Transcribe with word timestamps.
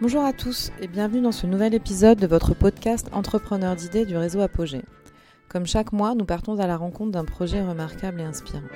Bonjour 0.00 0.24
à 0.24 0.32
tous 0.32 0.72
et 0.80 0.88
bienvenue 0.88 1.22
dans 1.22 1.30
ce 1.30 1.46
nouvel 1.46 1.72
épisode 1.72 2.18
de 2.18 2.26
votre 2.26 2.52
podcast 2.52 3.06
Entrepreneur 3.12 3.76
d'idées 3.76 4.04
du 4.04 4.16
réseau 4.16 4.40
Apogée. 4.40 4.82
Comme 5.48 5.66
chaque 5.66 5.92
mois, 5.92 6.16
nous 6.16 6.24
partons 6.24 6.58
à 6.58 6.66
la 6.66 6.76
rencontre 6.76 7.12
d'un 7.12 7.24
projet 7.24 7.62
remarquable 7.62 8.20
et 8.20 8.24
inspirant. 8.24 8.66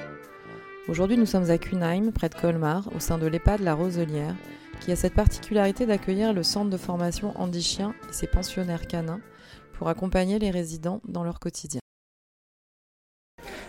Aujourd'hui, 0.86 1.18
nous 1.18 1.26
sommes 1.26 1.50
à 1.50 1.58
Kunheim, 1.58 2.12
près 2.12 2.28
de 2.28 2.36
Colmar, 2.36 2.88
au 2.94 3.00
sein 3.00 3.18
de 3.18 3.26
l'EHPAD 3.26 3.62
La 3.62 3.74
Roselière, 3.74 4.36
qui 4.80 4.92
a 4.92 4.96
cette 4.96 5.14
particularité 5.14 5.86
d'accueillir 5.86 6.32
le 6.32 6.44
centre 6.44 6.70
de 6.70 6.76
formation 6.76 7.32
Andy 7.34 7.62
Chien 7.62 7.94
et 8.08 8.12
ses 8.12 8.28
pensionnaires 8.28 8.86
canins 8.86 9.20
pour 9.72 9.88
accompagner 9.88 10.38
les 10.38 10.52
résidents 10.52 11.00
dans 11.08 11.24
leur 11.24 11.40
quotidien. 11.40 11.80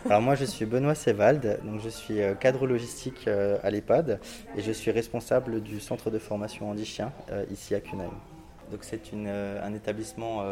Alors 0.05 0.21
moi 0.21 0.35
je 0.35 0.45
suis 0.45 0.65
Benoît 0.65 0.95
Sévald, 0.95 1.59
donc 1.65 1.81
je 1.81 1.89
suis 1.89 2.21
euh, 2.21 2.33
cadre 2.33 2.65
logistique 2.65 3.27
euh, 3.27 3.57
à 3.63 3.69
l'EHPAD 3.69 4.21
et 4.55 4.61
je 4.61 4.71
suis 4.71 4.91
responsable 4.91 5.61
du 5.61 5.81
centre 5.81 6.09
de 6.09 6.17
formation 6.17 6.69
Andy 6.69 6.85
Chien 6.85 7.11
euh, 7.31 7.43
ici 7.51 7.75
à 7.75 7.81
Kunheim. 7.81 8.13
Donc 8.71 8.83
c'est 8.83 9.01
un 9.13 9.73
établissement 9.73 10.45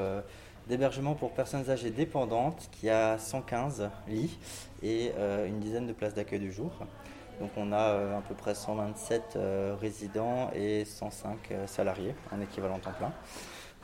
d'hébergement 0.68 1.14
pour 1.14 1.34
personnes 1.34 1.70
âgées 1.70 1.92
dépendantes 1.92 2.68
qui 2.72 2.90
a 2.90 3.20
115 3.20 3.92
lits 4.08 4.40
et 4.82 5.12
une 5.46 5.60
dizaine 5.60 5.86
de 5.86 5.94
places 5.94 6.16
d'accueil 6.16 6.40
du 6.40 6.52
jour. 6.52 6.72
Donc 7.40 7.52
on 7.58 7.72
a 7.72 8.18
à 8.18 8.24
peu 8.28 8.34
près 8.34 8.56
127 8.56 9.38
résidents 9.80 10.50
et 10.56 10.84
105 10.84 11.38
salariés 11.68 12.16
en 12.36 12.42
équivalent 12.42 12.80
temps 12.80 12.94
plein. 12.98 13.14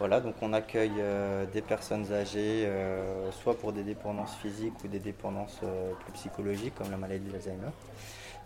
Voilà, 0.03 0.19
donc 0.19 0.35
on 0.41 0.51
accueille 0.51 0.91
euh, 0.99 1.45
des 1.45 1.61
personnes 1.61 2.11
âgées, 2.11 2.65
euh, 2.65 3.31
soit 3.31 3.57
pour 3.57 3.71
des 3.71 3.83
dépendances 3.83 4.35
physiques 4.35 4.73
ou 4.83 4.89
des 4.89 4.99
dépendances 4.99 5.61
euh, 5.63 5.93
plus 5.93 6.11
psychologiques, 6.11 6.75
comme 6.75 6.91
la 6.91 6.97
maladie 6.97 7.29
d'Alzheimer. 7.29 7.71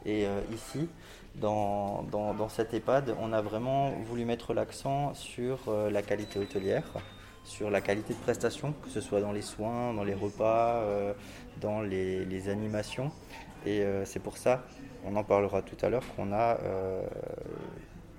Et 0.05 0.27
ici, 0.53 0.87
dans, 1.33 2.03
dans, 2.03 2.47
cette 2.47 2.75
EHPAD, 2.75 3.15
on 3.19 3.33
a 3.33 3.41
vraiment 3.41 3.89
voulu 4.05 4.23
mettre 4.23 4.53
l'accent 4.53 5.15
sur 5.15 5.57
la 5.91 6.01
qualité 6.03 6.39
hôtelière, 6.39 6.83
sur 7.43 7.71
la 7.71 7.81
qualité 7.81 8.13
de 8.13 8.19
prestation, 8.19 8.73
que 8.83 8.89
ce 8.89 9.01
soit 9.01 9.19
dans 9.19 9.31
les 9.31 9.41
soins, 9.41 9.95
dans 9.95 10.03
les 10.03 10.13
repas, 10.13 10.83
dans 11.59 11.81
les, 11.81 12.23
les, 12.23 12.49
animations. 12.49 13.11
Et 13.65 13.83
c'est 14.05 14.21
pour 14.21 14.37
ça, 14.37 14.63
on 15.03 15.15
en 15.15 15.23
parlera 15.23 15.61
tout 15.63 15.83
à 15.83 15.89
l'heure, 15.89 16.03
qu'on 16.15 16.31
a 16.31 16.57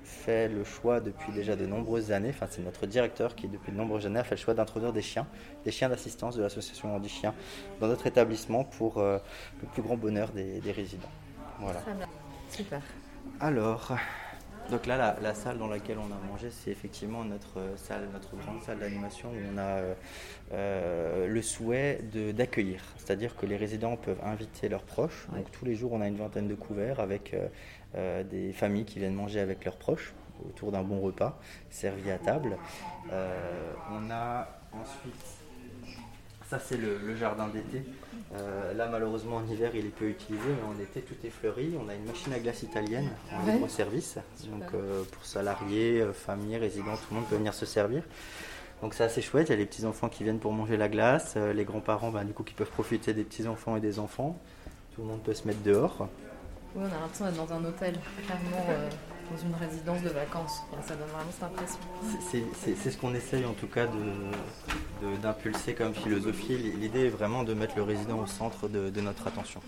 fait 0.08 0.48
le 0.48 0.64
choix 0.64 1.00
depuis 1.00 1.32
déjà 1.32 1.54
de 1.54 1.66
nombreuses 1.66 2.10
années, 2.10 2.30
enfin 2.30 2.46
c'est 2.50 2.62
notre 2.62 2.86
directeur 2.86 3.34
qui 3.34 3.46
depuis 3.46 3.70
de 3.70 3.76
nombreuses 3.76 4.06
années 4.06 4.18
a 4.18 4.24
fait 4.24 4.36
le 4.36 4.40
choix 4.40 4.54
d'introduire 4.54 4.92
des 4.92 5.02
chiens, 5.02 5.26
des 5.64 5.70
chiens 5.70 5.88
d'assistance 5.88 6.34
de 6.36 6.42
l'association 6.42 6.94
Andy 6.94 7.08
Chien 7.08 7.34
dans 7.80 7.86
notre 7.86 8.06
établissement 8.06 8.64
pour 8.64 8.98
euh, 8.98 9.18
le 9.62 9.68
plus 9.68 9.82
grand 9.82 9.96
bonheur 9.96 10.30
des, 10.32 10.72
résidents. 10.72 11.10
Voilà. 11.60 11.80
Super. 12.50 12.80
Alors, 13.40 13.92
donc 14.70 14.86
là, 14.86 15.16
la, 15.20 15.34
salle 15.34 15.58
dans 15.58 15.66
laquelle 15.66 15.98
on 15.98 16.12
a 16.12 16.30
mangé, 16.30 16.50
c'est 16.50 16.70
effectivement 16.70 17.24
notre 17.24 17.58
euh, 17.58 17.76
salle, 17.76 18.08
notre 18.12 18.36
grande 18.36 18.62
salle 18.62 18.78
d'animation 18.78 19.30
où 19.30 19.54
on 19.54 19.58
a 19.58 19.80
euh, 20.52 21.26
le 21.26 21.42
souhait 21.42 22.00
d'accueillir. 22.34 22.82
C'est-à-dire 22.96 23.36
que 23.36 23.46
les 23.46 23.56
résidents 23.56 23.96
peuvent 23.96 24.20
inviter 24.22 24.68
leurs 24.68 24.82
proches. 24.82 25.26
Donc 25.32 25.50
tous 25.50 25.64
les 25.64 25.74
jours, 25.74 25.92
on 25.92 26.00
a 26.00 26.08
une 26.08 26.16
vingtaine 26.16 26.48
de 26.48 26.54
couverts 26.54 27.00
avec 27.00 27.34
euh, 27.94 28.22
des 28.22 28.52
familles 28.52 28.84
qui 28.84 28.98
viennent 28.98 29.14
manger 29.14 29.40
avec 29.40 29.64
leurs 29.64 29.76
proches 29.76 30.12
autour 30.46 30.70
d'un 30.70 30.82
bon 30.82 31.00
repas 31.00 31.40
servi 31.70 32.10
à 32.10 32.18
table. 32.18 32.58
Euh, 33.10 33.72
on 33.90 34.10
a 34.10 34.46
ensuite, 34.74 35.24
ça 36.46 36.58
c'est 36.58 36.76
le, 36.76 37.16
jardin 37.16 37.48
d'été. 37.48 37.82
Euh, 38.34 38.74
là 38.74 38.88
malheureusement 38.88 39.36
en 39.36 39.46
hiver 39.46 39.70
il 39.74 39.86
est 39.86 39.94
peu 39.94 40.06
utilisé, 40.06 40.44
mais 40.48 40.68
en 40.68 40.78
été 40.78 41.00
tout 41.00 41.14
est 41.24 41.30
fleuri. 41.30 41.78
On 41.82 41.88
a 41.88 41.94
une 41.94 42.04
machine 42.04 42.30
à 42.34 42.38
glace 42.38 42.62
italienne 42.62 43.08
en 43.32 43.50
libre 43.50 43.68
service, 43.70 44.18
donc 44.50 44.70
pour 45.10 45.24
salariés, 45.24 46.04
familles, 46.12 46.58
résidents, 46.58 46.94
tout 46.94 47.06
le 47.14 47.16
monde 47.16 47.28
peut 47.28 47.36
venir 47.36 47.54
se 47.54 47.64
servir. 47.64 48.02
Donc 48.82 48.92
c'est 48.92 49.04
assez 49.04 49.22
chouette, 49.22 49.48
il 49.48 49.52
y 49.52 49.54
a 49.54 49.56
les 49.56 49.66
petits 49.66 49.86
enfants 49.86 50.10
qui 50.10 50.24
viennent 50.24 50.40
pour 50.40 50.52
manger 50.52 50.76
la 50.76 50.90
glace, 50.90 51.36
les 51.36 51.64
grands-parents 51.64 52.12
du 52.22 52.34
coup 52.34 52.42
qui 52.42 52.54
peuvent 52.54 52.70
profiter 52.70 53.14
des 53.14 53.24
petits 53.24 53.48
enfants 53.48 53.76
et 53.76 53.80
des 53.80 53.98
enfants. 53.98 54.38
Tout 54.94 55.00
le 55.00 55.08
monde 55.08 55.22
peut 55.22 55.34
se 55.34 55.46
mettre 55.46 55.62
dehors. 55.62 56.08
Oui, 56.74 56.84
on 56.84 56.96
a 56.96 57.00
l'impression 57.00 57.24
d'être 57.26 57.46
dans 57.46 57.52
un 57.52 57.64
hôtel, 57.64 57.98
clairement 58.26 58.66
euh, 58.68 58.90
dans 59.30 59.42
une 59.42 59.54
résidence 59.54 60.02
de 60.02 60.08
vacances. 60.10 60.62
ça 60.86 60.94
donne 60.94 61.08
vraiment 61.08 61.30
cette 61.30 61.42
impression. 61.44 61.78
C'est 62.82 62.90
ce 62.90 62.96
qu'on 62.96 63.14
essaye 63.14 63.44
en 63.44 63.54
tout 63.54 63.66
cas 63.66 63.86
d'impulser 65.22 65.72
de, 65.72 65.78
comme 65.78 65.94
philosophie. 65.94 66.56
L'idée 66.56 67.06
est 67.06 67.10
vraiment 67.10 67.44
de 67.44 67.54
mettre 67.54 67.76
le 67.76 67.82
résident 67.82 68.18
au 68.18 68.26
centre 68.26 68.68
de, 68.68 69.00
notre 69.00 69.26
attention. 69.26 69.60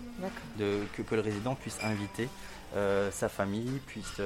De, 0.57 0.81
que, 0.95 1.01
que, 1.01 1.15
le 1.15 1.21
résident 1.21 1.55
puisse 1.55 1.79
inviter 1.83 2.29
euh, 2.75 3.11
sa 3.11 3.29
famille, 3.29 3.79
puisse 3.85 4.21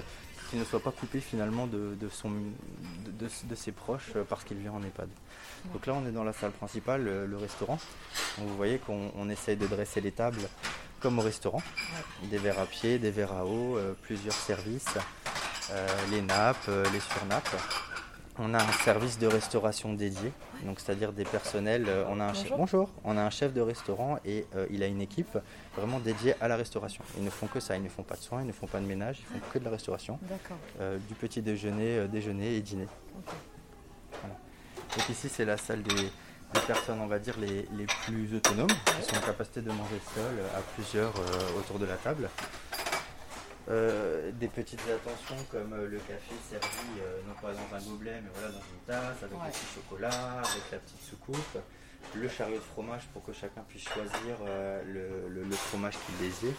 qu'il 0.49 0.59
ne 0.59 0.65
soit 0.65 0.79
pas 0.79 0.91
coupé 0.91 1.19
finalement 1.19 1.67
de, 1.67 1.95
son, 2.11 2.31
de, 2.31 3.55
ses 3.55 3.71
proches 3.71 4.11
euh, 4.15 4.23
parce 4.27 4.43
qu'il 4.43 4.57
vient 4.57 4.73
en 4.73 4.83
EHPAD. 4.83 5.09
Donc 5.73 5.85
là 5.87 5.93
on 5.95 6.07
est 6.07 6.11
dans 6.11 6.23
la 6.23 6.33
salle 6.33 6.51
principale, 6.51 7.03
le, 7.03 7.37
restaurant. 7.37 7.79
vous 8.37 8.55
voyez 8.55 8.77
qu'on 8.79 9.29
essaye 9.29 9.57
de 9.57 9.65
dresser 9.65 10.01
les 10.01 10.11
tables 10.11 10.41
comme 11.05 11.19
au 11.19 11.21
restaurant. 11.21 11.61
Des 12.31 12.39
verres 12.39 12.57
à 12.57 12.65
pied, 12.65 12.97
des 12.97 13.11
verres 13.11 13.33
à 13.33 13.45
eau, 13.45 13.77
euh, 13.77 13.93
plusieurs 14.01 14.33
services, 14.33 14.97
euh, 15.69 15.87
les 16.09 16.23
nappes, 16.23 16.67
euh, 16.67 16.83
les 16.91 16.99
surnappes. 16.99 17.55
On 18.39 18.55
a 18.55 18.57
un 18.57 18.71
service 18.83 19.19
de 19.19 19.27
restauration 19.27 19.93
dédié, 19.93 20.33
donc 20.63 20.79
c'est-à-dire 20.79 21.13
des 21.13 21.23
personnels. 21.23 21.87
on 22.09 22.19
a 22.19 22.25
un 22.25 22.33
chef, 22.33 22.49
bonjour. 22.57 22.89
On 23.03 23.17
a 23.17 23.21
un 23.21 23.29
chef 23.29 23.53
de 23.53 23.61
restaurant 23.61 24.17
et 24.25 24.45
il 24.71 24.81
a 24.83 24.87
une 24.87 24.99
équipe 24.99 25.37
vraiment 25.77 25.99
dédiée 25.99 26.33
à 26.41 26.47
la 26.47 26.57
restauration. 26.57 27.03
Ils 27.17 27.23
ne 27.23 27.29
font 27.29 27.47
que 27.47 27.59
ça, 27.59 27.77
ils 27.77 27.83
ne 27.83 27.87
font 27.87 28.03
pas 28.03 28.15
de 28.15 28.21
soins, 28.21 28.41
ils 28.41 28.47
ne 28.47 28.51
font 28.51 28.67
pas 28.67 28.79
de 28.79 28.85
ménage, 28.85 29.19
ils 29.21 29.39
font 29.39 29.45
que 29.53 29.59
de 29.59 29.63
la 29.63 29.71
restauration. 29.71 30.19
du 31.07 31.13
petit 31.13 31.41
déjeuner, 31.41 32.07
déjeuner 32.09 32.55
et 32.55 32.61
dîner. 32.61 32.87
Donc 34.23 35.09
ici 35.09 35.29
c'est 35.29 35.45
la 35.45 35.57
salle 35.57 35.83
des, 35.83 36.11
les 36.55 36.61
personnes, 36.61 36.99
on 37.01 37.07
va 37.07 37.19
dire, 37.19 37.35
les, 37.39 37.85
plus 38.05 38.35
autonomes, 38.35 38.67
qui 38.67 39.03
sont 39.03 39.17
en 39.17 39.21
capacité 39.25 39.61
de 39.61 39.71
manger 39.71 39.99
seules 40.13 40.43
à 40.55 40.61
plusieurs 40.73 41.13
euh, 41.15 41.59
autour 41.59 41.79
de 41.79 41.85
la 41.85 41.95
table. 41.95 42.29
Euh, 43.67 44.31
des 44.33 44.47
petites 44.47 44.81
attentions 44.81 45.43
comme 45.49 45.73
euh, 45.73 45.87
le 45.87 45.97
café 45.97 46.35
servi, 46.49 47.01
non 47.27 47.33
pas 47.41 47.51
dans 47.51 47.75
un 47.75 47.89
gobelet, 47.89 48.21
mais 48.23 48.29
voilà, 48.33 48.49
dans 48.49 48.59
une 48.59 48.85
tasse, 48.85 49.23
avec 49.23 49.31
le 49.31 49.51
petit 49.51 49.75
chocolat, 49.75 50.39
avec 50.39 50.71
la 50.71 50.77
petite 50.79 51.01
soucoupe. 51.01 51.57
Le 52.13 52.29
chariot 52.29 52.57
de 52.57 52.61
fromage 52.61 53.07
pour 53.13 53.23
que 53.23 53.33
chacun 53.33 53.61
puisse 53.67 53.83
choisir 53.83 54.37
le, 54.85 55.55
fromage 55.55 55.95
qu'il 56.05 56.17
désire. 56.17 56.53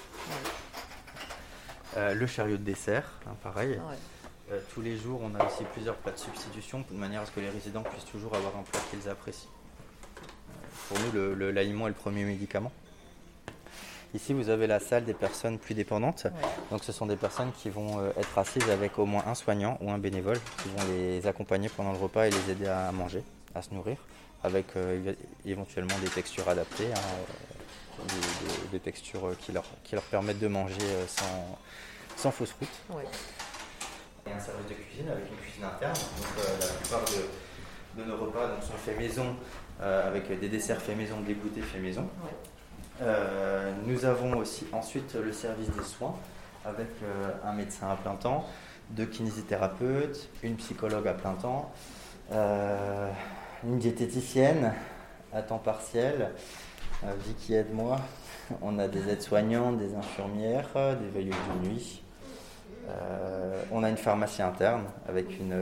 le 1.96 2.26
chariot 2.26 2.56
de 2.56 2.64
dessert, 2.64 3.08
hein, 3.26 3.36
pareil. 3.42 3.80
tous 4.74 4.82
les 4.82 4.98
jours, 4.98 5.20
on 5.22 5.32
a 5.36 5.46
aussi 5.46 5.62
plusieurs 5.72 5.94
plats 5.96 6.10
de 6.10 6.18
substitution 6.18 6.84
de 6.90 6.96
manière 6.96 7.22
à 7.22 7.26
ce 7.26 7.30
que 7.30 7.40
les 7.40 7.50
résidents 7.50 7.84
puissent 7.84 8.10
toujours 8.10 8.34
avoir 8.34 8.56
un 8.56 8.64
plat 8.64 8.80
qu'ils 8.90 9.08
apprécient. 9.08 9.50
Pour 10.88 10.98
nous, 10.98 11.34
l'aliment 11.52 11.86
est 11.86 11.90
le 11.90 11.94
premier 11.94 12.24
médicament. 12.24 12.72
Ici, 14.16 14.32
vous 14.32 14.48
avez 14.48 14.66
la 14.66 14.80
salle 14.80 15.04
des 15.04 15.12
personnes 15.12 15.58
plus 15.58 15.74
dépendantes. 15.74 16.26
Donc, 16.70 16.84
ce 16.84 16.90
sont 16.90 17.04
des 17.04 17.16
personnes 17.16 17.52
qui 17.52 17.68
vont 17.68 18.00
euh, 18.00 18.12
être 18.16 18.38
assises 18.38 18.70
avec 18.70 18.98
au 18.98 19.04
moins 19.04 19.22
un 19.26 19.34
soignant 19.34 19.76
ou 19.82 19.90
un 19.90 19.98
bénévole 19.98 20.38
qui 20.62 20.68
vont 20.70 20.90
les 20.90 21.26
accompagner 21.26 21.68
pendant 21.68 21.92
le 21.92 21.98
repas 21.98 22.26
et 22.26 22.30
les 22.30 22.50
aider 22.50 22.66
à 22.66 22.90
manger, 22.92 23.22
à 23.54 23.60
se 23.60 23.74
nourrir, 23.74 23.98
avec 24.42 24.64
euh, 24.76 25.12
éventuellement 25.44 25.98
des 26.02 26.08
textures 26.08 26.48
adaptées, 26.48 26.86
hein, 26.94 28.00
euh, 28.00 28.02
des, 28.72 28.80
textures 28.80 29.36
qui 29.40 29.52
leur, 29.52 29.64
qui 29.84 29.94
leur 29.96 30.04
permettent 30.04 30.38
de 30.40 30.48
manger 30.48 30.86
sans, 31.08 31.58
sans 32.16 32.30
fausse 32.30 32.54
route. 32.58 32.68
A 32.90 34.34
un 34.34 34.40
service 34.40 34.66
de 34.66 34.74
cuisine 34.74 35.08
avec 35.10 35.24
une 35.30 35.36
cuisine 35.36 35.64
interne. 35.64 35.94
Donc, 35.94 36.46
la 36.58 36.66
plupart 36.66 37.04
de, 37.04 38.04
nos 38.04 38.16
repas 38.16 38.60
sont 38.62 38.78
faits 38.78 38.98
maison 38.98 39.36
avec 39.80 40.40
des 40.40 40.48
desserts 40.48 40.80
faits 40.80 40.96
maison, 40.96 41.20
des 41.20 41.34
goûters 41.34 41.64
faits 41.64 41.82
maison. 41.82 42.08
Euh, 43.02 43.72
nous 43.84 44.06
avons 44.06 44.38
aussi 44.38 44.66
ensuite 44.72 45.14
le 45.14 45.32
service 45.32 45.68
des 45.70 45.82
soins 45.82 46.14
avec 46.64 46.88
euh, 47.02 47.30
un 47.44 47.52
médecin 47.52 47.90
à 47.90 47.96
plein 47.96 48.14
temps, 48.14 48.46
deux 48.90 49.04
kinésithérapeutes, 49.04 50.30
une 50.42 50.56
psychologue 50.56 51.06
à 51.06 51.12
plein 51.12 51.34
temps, 51.34 51.70
une 52.32 53.78
diététicienne 53.78 54.72
à 55.32 55.42
temps 55.42 55.58
partiel, 55.58 56.30
Vicky 57.24 57.54
aide-moi. 57.54 58.00
On 58.62 58.78
a 58.78 58.88
des 58.88 59.08
aides-soignants, 59.08 59.72
des 59.72 59.94
infirmières, 59.94 60.68
des 60.74 61.08
veilleuses 61.08 61.36
de 61.62 61.68
nuit. 61.68 62.02
on 63.72 63.82
a 63.82 63.90
une 63.90 63.96
pharmacie 63.96 64.42
interne 64.42 64.84
avec 65.08 65.38
une, 65.40 65.56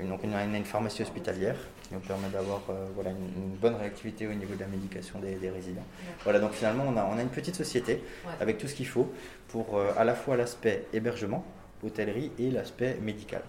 une, 0.00 0.54
une 0.54 0.64
pharmacie 0.64 1.02
hospitalière 1.02 1.56
qui 1.92 1.94
nous 1.94 2.00
permet 2.00 2.28
d'avoir 2.28 2.62
euh, 2.70 2.86
voilà, 2.94 3.10
une, 3.10 3.56
bonne 3.60 3.74
réactivité 3.74 4.26
au 4.26 4.32
niveau 4.32 4.54
de 4.54 4.60
la 4.60 4.66
médication 4.66 5.18
des, 5.18 5.50
résidents. 5.50 5.84
Voilà, 6.24 6.38
donc 6.38 6.52
finalement, 6.52 6.84
on 6.86 6.96
a, 6.96 7.04
on 7.04 7.18
a 7.18 7.22
une 7.22 7.28
petite 7.28 7.54
société 7.54 8.02
avec 8.40 8.58
tout 8.58 8.66
ce 8.66 8.74
qu'il 8.74 8.86
faut 8.86 9.12
pour 9.48 9.76
euh, 9.76 9.92
à 9.96 10.04
la 10.04 10.14
fois 10.14 10.36
l'aspect 10.36 10.86
hébergement, 10.92 11.44
hôtellerie 11.84 12.30
et 12.38 12.50
l'aspect 12.50 12.96
médical. 13.00 13.42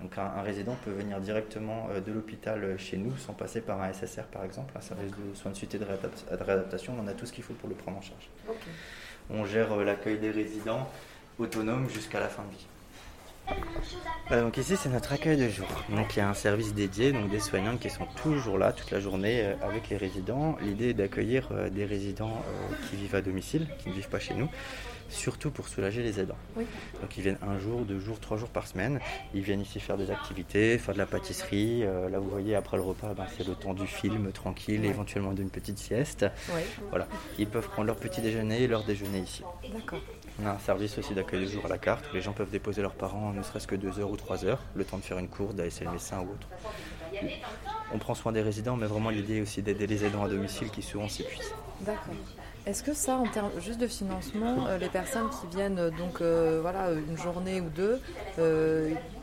Donc 0.00 0.16
un, 0.18 0.42
résident 0.42 0.76
peut 0.84 0.90
venir 0.90 1.20
directement 1.20 1.88
euh, 1.90 2.00
de 2.00 2.12
l'hôpital 2.12 2.78
chez 2.78 2.96
nous 2.96 3.16
sans 3.16 3.34
passer 3.34 3.60
par 3.60 3.80
un 3.82 3.92
SSR 3.92 4.24
par 4.24 4.44
exemple, 4.44 4.72
un 4.76 4.80
service 4.80 5.12
de 5.12 5.34
soins 5.34 5.52
de 5.52 5.56
suite 5.56 5.74
et 5.74 5.78
de, 5.78 5.84
réadaptation. 5.84 6.94
On 7.02 7.06
a 7.06 7.12
tout 7.12 7.26
ce 7.26 7.32
qu'il 7.32 7.44
faut 7.44 7.54
pour 7.54 7.68
le 7.68 7.74
prendre 7.74 7.98
en 7.98 8.02
charge. 8.02 8.28
On 9.30 9.44
gère 9.44 9.74
l'accueil 9.76 10.18
des 10.18 10.30
résidents 10.30 10.88
autonomes 11.38 11.88
jusqu'à 11.90 12.20
la 12.20 12.28
fin 12.28 12.44
de 12.44 12.50
vie. 12.56 12.66
Donc 14.30 14.56
ici 14.56 14.76
c'est 14.76 14.88
notre 14.88 15.12
accueil 15.12 15.36
de 15.36 15.48
jour. 15.48 15.66
Donc 15.88 16.16
il 16.16 16.18
y 16.18 16.22
a 16.22 16.28
un 16.28 16.34
service 16.34 16.74
dédié, 16.74 17.12
donc 17.12 17.30
des 17.30 17.40
soignants 17.40 17.76
qui 17.76 17.90
sont 17.90 18.06
toujours 18.22 18.58
là 18.58 18.72
toute 18.72 18.90
la 18.90 19.00
journée 19.00 19.42
euh, 19.42 19.54
avec 19.62 19.88
les 19.88 19.96
résidents. 19.96 20.56
L'idée 20.62 20.90
est 20.90 20.94
d'accueillir 20.94 21.48
euh, 21.52 21.70
des 21.70 21.84
résidents 21.84 22.32
euh, 22.32 22.74
qui 22.88 22.96
vivent 22.96 23.14
à 23.14 23.22
domicile, 23.22 23.68
qui 23.78 23.90
ne 23.90 23.94
vivent 23.94 24.08
pas 24.08 24.18
chez 24.18 24.34
nous, 24.34 24.48
surtout 25.08 25.50
pour 25.50 25.68
soulager 25.68 26.02
les 26.02 26.20
aidants. 26.20 26.38
Donc 26.56 27.16
ils 27.16 27.22
viennent 27.22 27.38
un 27.42 27.58
jour, 27.58 27.82
deux 27.82 27.98
jours, 27.98 28.20
trois 28.20 28.36
jours 28.36 28.48
par 28.48 28.66
semaine. 28.66 29.00
Ils 29.34 29.42
viennent 29.42 29.60
ici 29.60 29.80
faire 29.80 29.96
des 29.96 30.10
activités, 30.10 30.78
faire 30.78 30.94
de 30.94 30.98
la 30.98 31.06
pâtisserie. 31.06 31.80
là 31.80 32.18
vous 32.18 32.30
voyez 32.30 32.54
après 32.54 32.76
le 32.76 32.82
repas, 32.82 33.14
ben, 33.14 33.26
c'est 33.36 33.46
le 33.46 33.54
temps 33.54 33.74
du 33.74 33.86
film 33.86 34.32
tranquille, 34.32 34.84
éventuellement 34.84 35.32
d'une 35.32 35.50
petite 35.50 35.78
sieste. 35.78 36.26
Voilà. 36.90 37.06
Ils 37.38 37.46
peuvent 37.46 37.68
prendre 37.68 37.86
leur 37.86 37.96
petit 37.96 38.20
déjeuner 38.20 38.62
et 38.62 38.68
leur 38.68 38.84
déjeuner 38.84 39.20
ici. 39.20 39.42
D'accord. 39.72 40.00
On 40.42 40.46
a 40.46 40.50
un 40.50 40.58
service 40.58 40.98
aussi 40.98 41.14
d'accueil 41.14 41.40
de 41.42 41.46
jour 41.46 41.64
à 41.64 41.68
la 41.68 41.78
carte 41.78 42.04
où 42.10 42.14
les 42.14 42.20
gens 42.20 42.32
peuvent 42.32 42.50
déposer 42.50 42.82
leurs 42.82 42.94
parents 42.94 43.32
ne 43.32 43.42
serait-ce 43.42 43.66
que 43.66 43.74
deux 43.74 43.98
heures 43.98 44.10
ou 44.10 44.16
trois 44.16 44.44
heures, 44.44 44.60
le 44.74 44.84
temps 44.84 44.98
de 44.98 45.02
faire 45.02 45.18
une 45.18 45.28
course, 45.28 45.54
d'aller 45.54 45.70
chez 45.70 45.84
le 45.84 45.92
médecin 45.92 46.20
ou 46.20 46.32
autre. 46.32 46.48
On 47.92 47.98
prend 47.98 48.14
soin 48.14 48.32
des 48.32 48.42
résidents, 48.42 48.76
mais 48.76 48.86
vraiment 48.86 49.10
l'idée 49.10 49.36
est 49.36 49.40
aussi 49.42 49.62
d'aider 49.62 49.86
les 49.86 50.04
aidants 50.04 50.24
à 50.24 50.28
domicile 50.28 50.70
qui 50.70 50.82
souvent 50.82 51.08
s'épuisent. 51.08 51.54
D'accord. 51.80 52.14
Est-ce 52.66 52.82
que 52.82 52.94
ça, 52.94 53.14
en 53.14 53.28
termes 53.28 53.52
juste 53.60 53.80
de 53.80 53.86
financement, 53.86 54.66
euh, 54.66 54.76
les 54.76 54.88
personnes 54.88 55.28
qui 55.30 55.56
viennent 55.56 55.78
euh, 55.78 55.90
donc 55.90 56.20
euh, 56.20 56.58
voilà 56.60 56.90
une 56.90 57.16
journée 57.16 57.60
ou 57.60 57.68
deux, 57.68 58.00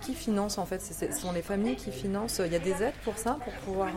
qui 0.01 0.13
financent 0.13 0.57
en 0.57 0.65
fait 0.65 0.81
Ce 0.81 1.11
sont 1.11 1.33
les 1.33 1.41
familles 1.41 1.75
qui 1.75 1.91
financent. 1.91 2.41
Il 2.45 2.53
y 2.53 2.55
a 2.55 2.59
des 2.59 2.81
aides 2.81 2.93
pour 3.03 3.17
ça, 3.17 3.37
pour 3.43 3.53
pouvoir. 3.65 3.89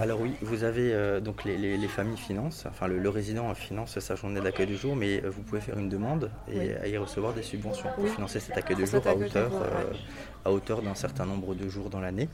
Alors 0.00 0.20
oui, 0.20 0.34
vous 0.40 0.62
avez 0.62 1.20
donc 1.20 1.44
les, 1.44 1.88
familles 1.88 2.16
financent. 2.16 2.64
Enfin, 2.68 2.86
le, 2.86 3.08
résident 3.08 3.52
finance 3.54 3.98
sa 3.98 4.14
journée 4.14 4.40
d'accueil 4.40 4.66
du 4.66 4.76
jour, 4.76 4.94
mais 4.94 5.20
vous 5.20 5.42
pouvez 5.42 5.60
faire 5.60 5.78
une 5.78 5.88
demande 5.88 6.30
et 6.50 6.90
y 6.90 6.96
recevoir 6.96 7.32
des 7.32 7.42
subventions 7.42 7.88
pour 7.96 8.06
financer 8.08 8.38
cet 8.38 8.56
accueil 8.56 8.76
du 8.76 8.86
jour 8.86 9.02
à 9.06 9.14
hauteur, 9.14 9.50
à 10.44 10.50
hauteur 10.50 10.82
d'un 10.82 10.94
certain 10.94 11.26
nombre 11.26 11.54
de 11.54 11.68
jours 11.68 11.90
dans 11.90 12.00
l'année, 12.00 12.28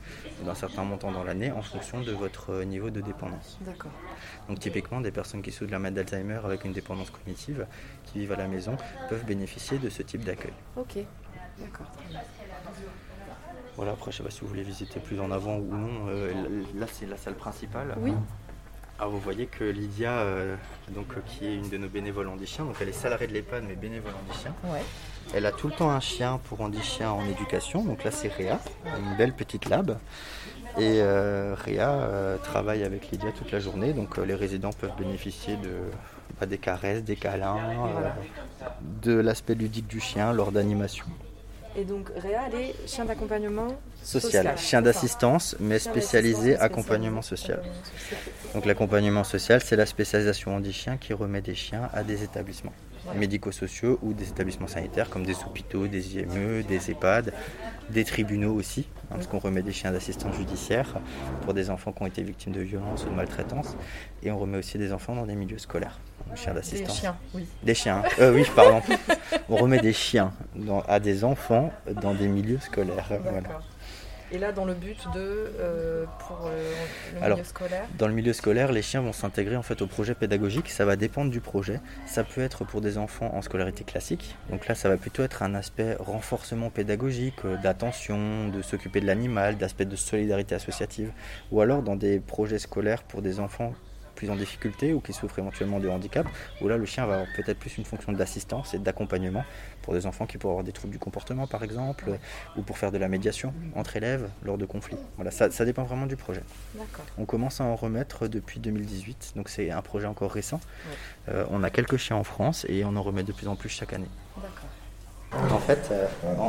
d'un 0.45 0.55
certain 0.55 0.85
montant 0.85 1.13
dans 1.13 1.25
l'année, 1.25 1.51
en 1.51 1.63
fonction 1.63 2.01
de 2.01 2.13
votre 2.13 2.63
niveau 2.65 2.91
de 2.91 3.01
dépendance. 3.01 3.59
D'accord. 3.61 3.93
Donc 4.49 4.61
typiquement, 4.61 5.01
des 5.01 5.11
personnes 5.11 5.43
qui 5.43 5.53
souffrent 5.53 5.67
de 5.67 5.73
la 5.73 5.79
maladie 5.79 6.11
d'Alzheimer 6.11 6.41
avec 6.45 6.65
une 6.65 6.73
dépendance 6.73 7.11
cognitive, 7.11 7.67
qui 8.05 8.21
vivent 8.21 8.33
à 8.33 8.37
la 8.37 8.49
maison, 8.49 8.77
peuvent 9.09 9.25
bénéficier 9.25 9.79
de 9.79 9.89
ce 9.89 10.03
type 10.03 10.25
d'accueil. 10.25 10.55
Ok, 10.77 10.99
d'accord. 11.59 11.87
Voilà, 13.77 13.93
après, 13.93 14.11
je 14.11 14.17
ne 14.17 14.19
sais 14.19 14.23
pas 14.25 14.31
si 14.31 14.41
vous 14.41 14.49
voulez 14.49 14.65
visiter 14.65 14.99
plus 14.99 15.21
en 15.21 15.31
avant 15.31 15.57
ou 15.57 15.77
non. 15.77 16.09
Euh, 16.09 16.65
là, 16.75 16.87
c'est 16.91 17.07
la 17.07 17.17
salle 17.17 17.37
principale. 17.37 17.97
Oui. 18.01 18.13
Alors 18.99 19.12
vous 19.12 19.21
voyez 19.21 19.47
que 19.47 19.62
Lydia, 19.62 20.11
euh, 20.11 20.56
donc, 20.91 21.06
qui 21.25 21.47
est 21.47 21.55
une 21.55 21.69
de 21.69 21.77
nos 21.77 21.89
bénévoles 21.89 22.27
handichiens, 22.27 22.65
donc 22.65 22.75
elle 22.81 22.89
est 22.89 22.93
salariée 22.93 23.29
de 23.29 23.33
l'EHPAD 23.33 23.62
mais 23.69 23.77
bénévole 23.77 24.12
handichien. 24.25 24.53
Ouais. 24.65 24.83
Elle 25.35 25.47
a 25.47 25.53
tout 25.53 25.69
le 25.69 25.75
temps 25.75 25.91
un 25.91 26.00
chien 26.00 26.41
pour 26.49 26.61
handichiens 26.61 27.12
en 27.12 27.25
éducation, 27.27 27.85
donc 27.85 28.03
là 28.03 28.11
c'est 28.11 28.27
Réa, 28.27 28.59
une 28.87 29.17
belle 29.17 29.35
petite 29.35 29.69
lab. 29.69 29.99
Et 30.79 31.00
euh, 31.00 31.55
Réa 31.56 31.91
euh, 31.91 32.39
travaille 32.39 32.83
avec 32.83 33.11
Lydia 33.12 33.31
toute 33.31 33.53
la 33.53 33.61
journée, 33.61 33.93
donc 33.93 34.17
les 34.17 34.35
résidents 34.35 34.73
peuvent 34.73 34.97
bénéficier 34.99 35.56
de 35.56 35.71
bah, 36.41 36.47
des 36.47 36.59
caresses, 36.59 37.05
des 37.05 37.17
câlins, 37.17 37.56
de 39.03 39.12
l'aspect 39.12 39.55
ludique 39.55 39.87
du 39.87 40.00
chien 40.00 40.33
lors 40.33 40.50
d'animation. 40.50 41.06
Et 41.79 41.85
donc 41.85 42.11
Réa, 42.17 42.41
elle 42.49 42.61
est 42.61 42.75
chien 42.89 43.05
d'accompagnement 43.05 43.69
social, 44.03 44.59
chien 44.59 44.83
d'assistance, 44.83 45.55
mais 45.61 45.79
spécialisé 45.79 46.57
accompagnement 46.57 47.23
social. 47.23 47.63
Donc 48.53 48.67
l'accompagnement 48.67 49.23
social, 49.23 49.61
c'est 49.63 49.77
la 49.77 49.87
spécialisation 49.87 50.57
en 50.57 50.65
chiens 50.73 50.97
qui 50.97 51.13
remet 51.13 51.41
des 51.41 51.55
chiens 51.55 51.89
à 51.95 52.03
des 52.03 52.25
établissements 52.25 52.73
médico-sociaux 53.15 54.01
ou 54.03 54.13
des 54.13 54.29
établissements 54.29 54.67
sanitaires 54.67 55.09
comme 55.09 55.25
des 55.25 55.37
hôpitaux, 55.47 55.87
des 55.87 56.17
IME, 56.17 56.65
des 56.65 56.91
EHPAD, 56.91 57.33
des 57.91 58.05
tribunaux 58.05 58.55
aussi, 58.55 58.89
hein, 59.05 59.15
parce 59.15 59.29
qu'on 59.29 59.39
remet 59.39 59.63
des 59.63 59.73
chiens 59.73 59.93
d'assistance 59.93 60.35
judiciaire 60.35 61.01
pour 61.43 61.55
des 61.55 61.71
enfants 61.71 61.93
qui 61.93 62.03
ont 62.03 62.07
été 62.07 62.23
victimes 62.23 62.53
de 62.53 62.61
violences 62.61 63.05
ou 63.05 63.11
de 63.11 63.15
maltraitance, 63.15 63.77
et 64.25 64.33
on 64.33 64.39
remet 64.39 64.59
aussi 64.59 64.79
des 64.79 64.93
enfants 64.93 65.15
dans 65.15 65.27
des 65.27 65.37
milieux 65.37 65.59
scolaires. 65.59 66.01
Chiens 66.35 66.55
d'assistance. 66.55 66.95
Des 66.95 67.01
chiens, 67.01 67.17
oui. 67.35 67.47
Des 67.63 67.75
chiens, 67.75 68.03
euh, 68.21 68.33
oui, 68.35 68.45
pardon. 68.55 68.81
on 69.49 69.57
remet 69.57 69.81
des 69.81 69.93
chiens 69.93 70.33
à 70.87 71.01
des 71.01 71.25
enfants 71.25 71.73
dans 72.03 72.15
des 72.15 72.29
milieux 72.29 72.61
scolaires. 72.61 73.09
Voilà. 73.23 73.61
Et 74.31 74.37
là, 74.37 74.53
dans 74.53 74.67
le 74.67 74.75
but 74.75 75.07
de 75.15 75.51
euh, 75.59 76.05
pour 76.19 76.47
euh, 76.47 76.75
le 77.15 77.31
milieu 77.31 77.45
scolaire 77.45 77.87
Dans 77.97 78.09
le 78.09 78.13
milieu 78.13 78.33
scolaire, 78.35 78.73
les 78.73 78.83
chiens 78.83 79.01
vont 79.01 79.15
s'intégrer 79.15 79.57
en 79.57 79.63
fait 79.63 79.81
au 79.81 79.87
projet 79.87 80.15
pédagogique. 80.15 80.69
Ça 80.69 80.85
va 80.85 80.97
dépendre 80.97 81.31
du 81.31 81.41
projet. 81.41 81.81
Ça 82.05 82.25
peut 82.25 82.43
être 82.43 82.65
pour 82.65 82.83
des 82.83 82.99
enfants 82.99 83.35
en 83.35 83.41
scolarité 83.41 83.85
classique. 83.85 84.37
Donc 84.51 84.69
là, 84.69 84.75
ça 84.75 84.91
va 84.91 84.99
plutôt 84.99 85.23
être 85.23 85.43
un 85.43 85.55
aspect 85.55 85.97
renforcement 85.99 86.69
pédagogique, 86.69 87.43
euh, 87.47 87.57
d'attention, 87.57 88.49
de 88.49 88.61
s'occuper 88.61 89.01
de 89.01 89.07
l'animal, 89.07 89.57
d'aspect 89.57 89.87
de 89.87 89.97
solidarité 89.97 90.55
associative. 90.55 91.11
Ou 91.51 91.63
alors 91.63 91.83
dans 91.83 91.97
des 91.97 92.21
projets 92.21 92.59
scolaires 92.59 93.05
pour 93.05 93.23
des 93.23 93.41
enfants 93.41 93.73
plus 94.19 94.31
en 94.31 94.37
difficulté 94.37 94.93
ou 94.93 95.00
qui 95.00 95.12
souffrent 95.12 95.38
éventuellement 95.38 95.79
de 95.79 95.88
handicap, 95.88 96.26
où 96.61 96.67
là 96.67 96.76
le 96.76 96.85
chien 96.85 97.06
va 97.06 97.15
avoir 97.15 97.29
peut-être 97.37 97.59
plus 97.59 97.79
une 97.79 97.85
fonction 97.85 98.11
d'assistance 98.11 98.75
et 98.75 98.79
d'accompagnement 98.79 99.44
pour 99.82 99.94
des 99.94 100.06
enfants 100.06 100.26
qui 100.26 100.38
pourraient 100.38 100.55
avoir 100.55 100.65
des 100.65 100.73
troubles 100.73 100.93
du 100.93 100.99
comportement 100.99 101.47
par 101.47 101.62
exemple, 101.62 102.19
ou 102.56 102.62
pour 102.62 102.79
faire 102.79 102.91
de 102.91 102.99
la 102.99 103.06
médiation 103.06 103.55
entre 103.76 103.97
élèves 103.97 104.29
lors 104.43 104.59
de 104.59 104.67
conflits. 104.67 104.97
Voilà, 105.17 105.31
ça, 105.31 105.53
ça 105.53 105.65
dépend 105.65 105.85
vraiment 105.85 106.06
du 106.06 106.17
projet. 106.17 106.43
On 107.17 107.26
commence 107.26 107.61
à 107.61 107.65
en 107.65 107.76
remettre 107.76 108.26
depuis 108.26 108.59
2018, 108.59 109.35
donc 109.37 109.49
c'est 109.49 109.70
un 109.70 109.82
projet 109.82 110.09
encore 110.09 110.32
récent. 110.32 110.61
Euh, 111.29 111.44
on 111.50 111.62
a 111.62 111.71
quelques 111.71 111.97
chiens 111.97 112.17
en 112.17 112.25
France 112.25 112.67
et 112.69 112.85
on 112.85 112.97
en 112.97 113.03
remet 113.03 113.23
de 113.23 113.32
plus 113.32 113.47
en 113.47 113.55
plus 113.55 113.69
chaque 113.69 113.93
année. 113.93 114.11
En 115.32 115.59
fait, 115.59 115.91
euh, 115.93 116.06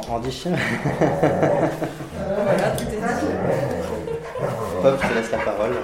en, 0.09 0.19
10 0.19 0.31
chiens. 0.31 0.55
voilà, 0.99 2.71
tout 2.71 2.85
est 2.85 3.01
je 4.83 5.07
te 5.07 5.13
laisse 5.13 5.31
la 5.31 5.37
parole. 5.39 5.75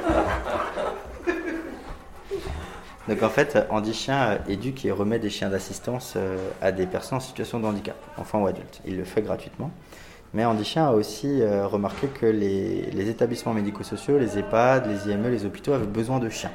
Donc 3.08 3.22
en 3.22 3.30
fait, 3.30 3.58
Andy 3.70 3.94
Chien 3.94 4.18
euh, 4.18 4.38
éduque 4.48 4.84
et 4.86 4.92
remet 4.92 5.20
des 5.20 5.30
chiens 5.30 5.50
d'assistance 5.50 6.14
euh, 6.18 6.38
à 6.62 6.72
des 6.72 6.88
personnes 6.88 7.18
en 7.18 7.22
situation 7.22 7.60
de 7.60 7.66
handicap, 7.66 7.96
enfants 8.18 8.42
ou 8.42 8.48
adultes. 8.48 8.82
Il 8.86 8.98
le 8.98 9.04
fait 9.04 9.22
gratuitement. 9.22 9.72
Mais 10.34 10.44
Andy 10.44 10.66
Chien 10.66 10.88
a 10.88 10.92
aussi 10.92 11.42
euh, 11.42 11.68
remarqué 11.68 12.08
que 12.08 12.26
les, 12.26 12.90
les 12.92 13.10
établissements 13.10 13.54
médico-sociaux, 13.54 14.18
les 14.18 14.40
EHPAD, 14.40 14.88
les 14.88 15.12
IME, 15.12 15.30
les 15.30 15.46
hôpitaux 15.46 15.74
avaient 15.74 15.86
besoin 15.86 16.20
de 16.20 16.30
chiens. 16.30 16.52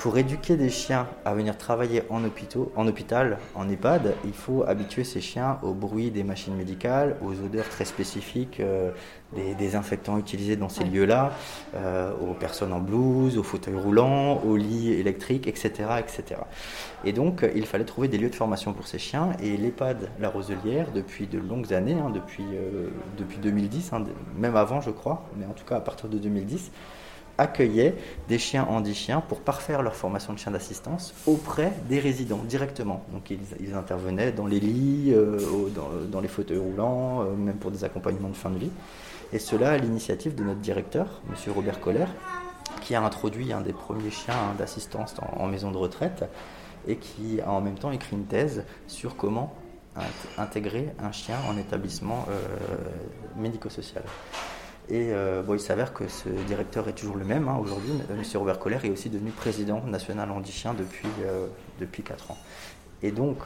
Pour 0.00 0.16
éduquer 0.16 0.56
des 0.56 0.70
chiens 0.70 1.06
à 1.26 1.34
venir 1.34 1.58
travailler 1.58 2.04
en, 2.08 2.22
en 2.24 2.86
hôpital, 2.88 3.36
en 3.54 3.68
EHPAD, 3.68 4.14
il 4.24 4.32
faut 4.32 4.64
habituer 4.66 5.04
ces 5.04 5.20
chiens 5.20 5.58
au 5.62 5.74
bruit 5.74 6.10
des 6.10 6.24
machines 6.24 6.54
médicales, 6.54 7.18
aux 7.22 7.32
odeurs 7.32 7.68
très 7.68 7.84
spécifiques 7.84 8.60
euh, 8.60 8.92
des 9.36 9.54
désinfectants 9.54 10.16
utilisés 10.16 10.56
dans 10.56 10.70
ces 10.70 10.84
lieux-là, 10.84 11.32
euh, 11.74 12.14
aux 12.18 12.32
personnes 12.32 12.72
en 12.72 12.80
blouse, 12.80 13.36
aux 13.36 13.42
fauteuils 13.42 13.76
roulants, 13.76 14.38
aux 14.38 14.56
lits 14.56 14.90
électriques, 14.90 15.46
etc., 15.46 15.90
etc. 15.98 16.40
Et 17.04 17.12
donc, 17.12 17.46
il 17.54 17.66
fallait 17.66 17.84
trouver 17.84 18.08
des 18.08 18.16
lieux 18.16 18.30
de 18.30 18.34
formation 18.34 18.72
pour 18.72 18.86
ces 18.86 18.98
chiens. 18.98 19.32
Et 19.42 19.58
l'EHPAD 19.58 20.08
La 20.18 20.30
Roselière, 20.30 20.92
depuis 20.94 21.26
de 21.26 21.38
longues 21.38 21.74
années, 21.74 21.98
hein, 22.02 22.08
depuis, 22.08 22.46
euh, 22.54 22.88
depuis 23.18 23.36
2010, 23.36 23.92
hein, 23.92 24.04
même 24.38 24.56
avant, 24.56 24.80
je 24.80 24.92
crois, 24.92 25.28
mais 25.36 25.44
en 25.44 25.52
tout 25.52 25.66
cas 25.66 25.76
à 25.76 25.80
partir 25.80 26.08
de 26.08 26.16
2010, 26.16 26.70
accueillaient 27.40 27.94
des 28.28 28.38
chiens 28.38 28.66
handichiens 28.68 29.20
pour 29.20 29.40
parfaire 29.40 29.82
leur 29.82 29.96
formation 29.96 30.32
de 30.32 30.38
chien 30.38 30.52
d'assistance 30.52 31.14
auprès 31.26 31.72
des 31.88 31.98
résidents 31.98 32.40
directement. 32.44 33.02
Donc 33.12 33.30
ils, 33.30 33.74
intervenaient 33.74 34.30
dans 34.30 34.46
les 34.46 34.60
lits, 34.60 35.12
euh, 35.14 35.38
dans, 36.10 36.20
les 36.20 36.28
fauteuils 36.28 36.58
roulants, 36.58 37.22
euh, 37.22 37.34
même 37.34 37.56
pour 37.56 37.70
des 37.70 37.82
accompagnements 37.84 38.28
de 38.28 38.36
fin 38.36 38.50
de 38.50 38.58
vie. 38.58 38.70
Et 39.32 39.38
cela 39.38 39.70
à 39.70 39.78
l'initiative 39.78 40.34
de 40.34 40.44
notre 40.44 40.60
directeur, 40.60 41.22
M. 41.28 41.52
Robert 41.54 41.80
Coller, 41.80 42.06
qui 42.82 42.94
a 42.94 43.02
introduit 43.02 43.52
un 43.52 43.62
des 43.62 43.72
premiers 43.72 44.10
chiens 44.10 44.54
d'assistance 44.58 45.14
en, 45.36 45.46
maison 45.46 45.70
de 45.70 45.76
retraite 45.76 46.24
et 46.86 46.96
qui 46.96 47.40
a 47.40 47.50
en 47.50 47.60
même 47.60 47.78
temps 47.78 47.92
écrit 47.92 48.16
une 48.16 48.26
thèse 48.26 48.64
sur 48.86 49.16
comment 49.16 49.54
intégrer 50.38 50.88
un 50.98 51.12
chien 51.12 51.36
en 51.48 51.56
établissement 51.56 52.26
euh, 52.30 52.38
médico-social. 53.36 54.04
Et 54.90 55.10
euh, 55.12 55.42
bon, 55.42 55.54
il 55.54 55.60
s'avère 55.60 55.92
que 55.92 56.08
ce 56.08 56.28
directeur 56.28 56.88
est 56.88 56.94
toujours 56.94 57.16
le 57.16 57.24
même 57.24 57.48
hein, 57.48 57.56
aujourd'hui. 57.60 57.92
M. 58.10 58.22
Robert 58.34 58.58
Colère 58.58 58.84
est 58.84 58.90
aussi 58.90 59.08
devenu 59.08 59.30
président 59.30 59.80
national 59.84 60.30
handichien 60.32 60.74
depuis, 60.74 61.08
euh, 61.24 61.46
depuis 61.78 62.02
4 62.02 62.32
ans. 62.32 62.38
Et 63.02 63.12
donc, 63.12 63.38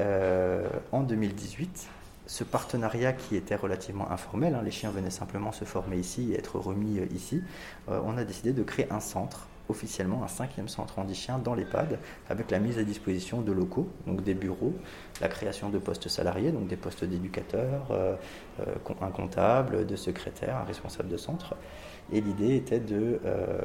euh, 0.00 0.66
en 0.92 1.02
2018, 1.02 1.86
ce 2.26 2.44
partenariat 2.44 3.12
qui 3.12 3.36
était 3.36 3.56
relativement 3.56 4.10
informel, 4.10 4.54
hein, 4.54 4.62
les 4.64 4.70
chiens 4.70 4.90
venaient 4.90 5.10
simplement 5.10 5.52
se 5.52 5.66
former 5.66 5.98
ici 5.98 6.32
et 6.32 6.38
être 6.38 6.58
remis 6.58 6.98
ici, 7.14 7.42
on 7.88 8.16
a 8.16 8.24
décidé 8.24 8.52
de 8.52 8.64
créer 8.64 8.90
un 8.90 8.98
centre 8.98 9.46
officiellement 9.68 10.22
un 10.22 10.28
cinquième 10.28 10.68
centre 10.68 10.98
handi-chien 10.98 11.38
dans 11.38 11.54
l'EHPAD 11.54 11.98
avec 12.28 12.50
la 12.50 12.58
mise 12.58 12.78
à 12.78 12.84
disposition 12.84 13.40
de 13.40 13.52
locaux, 13.52 13.88
donc 14.06 14.22
des 14.22 14.34
bureaux, 14.34 14.74
la 15.20 15.28
création 15.28 15.70
de 15.70 15.78
postes 15.78 16.08
salariés, 16.08 16.52
donc 16.52 16.68
des 16.68 16.76
postes 16.76 17.04
d'éducateurs, 17.04 17.86
euh, 17.90 18.14
euh, 18.60 18.74
un 19.00 19.10
comptable, 19.10 19.86
de 19.86 19.96
secrétaire, 19.96 20.56
un 20.56 20.64
responsable 20.64 21.08
de 21.08 21.16
centre. 21.16 21.54
Et 22.12 22.20
l'idée 22.20 22.54
était 22.54 22.78
de, 22.78 23.18
euh, 23.24 23.58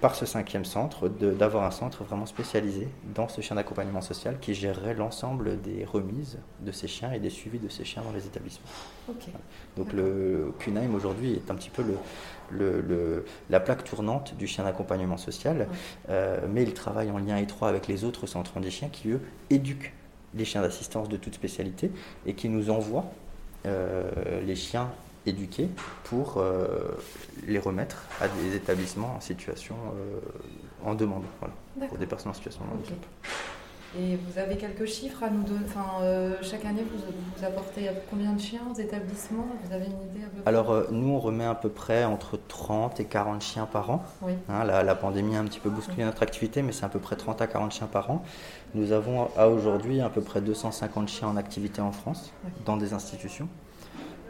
par 0.00 0.16
ce 0.16 0.26
cinquième 0.26 0.64
centre, 0.64 1.08
d'avoir 1.08 1.64
un 1.64 1.70
centre 1.70 2.02
vraiment 2.02 2.26
spécialisé 2.26 2.88
dans 3.14 3.28
ce 3.28 3.40
chien 3.40 3.54
d'accompagnement 3.54 4.00
social 4.00 4.38
qui 4.40 4.52
gérerait 4.54 4.94
l'ensemble 4.94 5.60
des 5.60 5.84
remises 5.84 6.38
de 6.60 6.72
ces 6.72 6.88
chiens 6.88 7.12
et 7.12 7.20
des 7.20 7.30
suivis 7.30 7.60
de 7.60 7.68
ces 7.68 7.84
chiens 7.84 8.02
dans 8.02 8.12
les 8.12 8.26
établissements. 8.26 8.66
Donc 9.76 9.92
le 9.92 10.52
CUNAIM 10.58 10.94
aujourd'hui 10.94 11.34
est 11.34 11.50
un 11.50 11.54
petit 11.54 11.70
peu 11.70 11.84
le, 12.50 12.80
le, 12.80 13.24
la 13.48 13.60
plaque 13.60 13.84
tournante 13.84 14.34
du 14.36 14.46
chien 14.46 14.64
d'accompagnement 14.64 15.16
social, 15.16 15.68
mais 16.08 16.62
il 16.62 16.74
travaille 16.74 17.10
en 17.10 17.18
lien 17.18 17.36
étroit 17.36 17.68
avec 17.68 17.86
les 17.86 18.04
autres 18.04 18.26
centres 18.26 18.58
des 18.60 18.70
chiens 18.70 18.88
qui, 18.88 19.10
eux, 19.10 19.20
éduquent 19.50 19.92
les 20.34 20.44
chiens 20.44 20.62
d'assistance 20.62 21.08
de 21.08 21.16
toute 21.16 21.34
spécialité 21.34 21.90
et 22.26 22.34
qui 22.34 22.48
nous 22.48 22.70
envoient 22.70 23.06
euh, 23.66 24.10
les 24.46 24.56
chiens 24.56 24.90
éduqués 25.26 25.68
pour 26.04 26.38
euh, 26.38 26.96
les 27.46 27.58
remettre 27.58 28.04
à 28.20 28.28
des 28.28 28.56
établissements 28.56 29.14
en 29.16 29.20
situation 29.20 29.76
euh, 29.76 30.20
en 30.84 30.94
demande, 30.94 31.24
pour 31.88 31.98
des 31.98 32.06
personnes 32.06 32.30
en 32.30 32.34
situation 32.34 32.64
de 32.64 32.70
handicap. 32.70 32.98
Et 33.98 34.16
vous 34.16 34.38
avez 34.38 34.56
quelques 34.56 34.86
chiffres 34.86 35.24
à 35.24 35.30
nous 35.30 35.42
donner 35.42 35.64
enfin, 35.66 36.02
euh, 36.02 36.34
Chaque 36.42 36.64
année, 36.64 36.84
vous, 36.84 37.44
apportez 37.44 37.90
combien 38.08 38.32
de 38.32 38.40
chiens 38.40 38.60
aux 38.70 38.78
établissements? 38.78 39.48
Vous 39.64 39.74
avez 39.74 39.86
une 39.86 40.02
idée 40.10 40.24
Alors, 40.46 40.70
euh, 40.70 40.86
nous, 40.92 41.08
on 41.08 41.18
remet 41.18 41.44
à 41.44 41.56
peu 41.56 41.70
près 41.70 42.04
entre 42.04 42.38
30 42.46 43.00
et 43.00 43.04
40 43.04 43.42
chiens 43.42 43.66
par 43.66 43.90
an. 43.90 44.04
Hein, 44.48 44.64
la, 44.64 44.94
pandémie 44.94 45.36
a 45.36 45.40
un 45.40 45.44
petit 45.44 45.58
peu 45.58 45.70
bousculé 45.70 46.04
notre 46.04 46.22
activité, 46.22 46.62
mais 46.62 46.70
c'est 46.70 46.84
à 46.84 46.88
peu 46.88 47.00
près 47.00 47.16
30 47.16 47.42
à 47.42 47.48
40 47.48 47.72
chiens 47.72 47.88
par 47.88 48.12
an. 48.12 48.22
Nous 48.74 48.92
avons 48.92 49.28
à 49.36 49.48
aujourd'hui 49.48 50.00
à 50.00 50.08
peu 50.08 50.20
près 50.20 50.40
250 50.40 51.08
chiens 51.08 51.26
en 51.26 51.36
activité 51.36 51.80
en 51.80 51.90
France, 51.90 52.32
dans 52.66 52.76
des 52.76 52.92
institutions. 52.92 53.48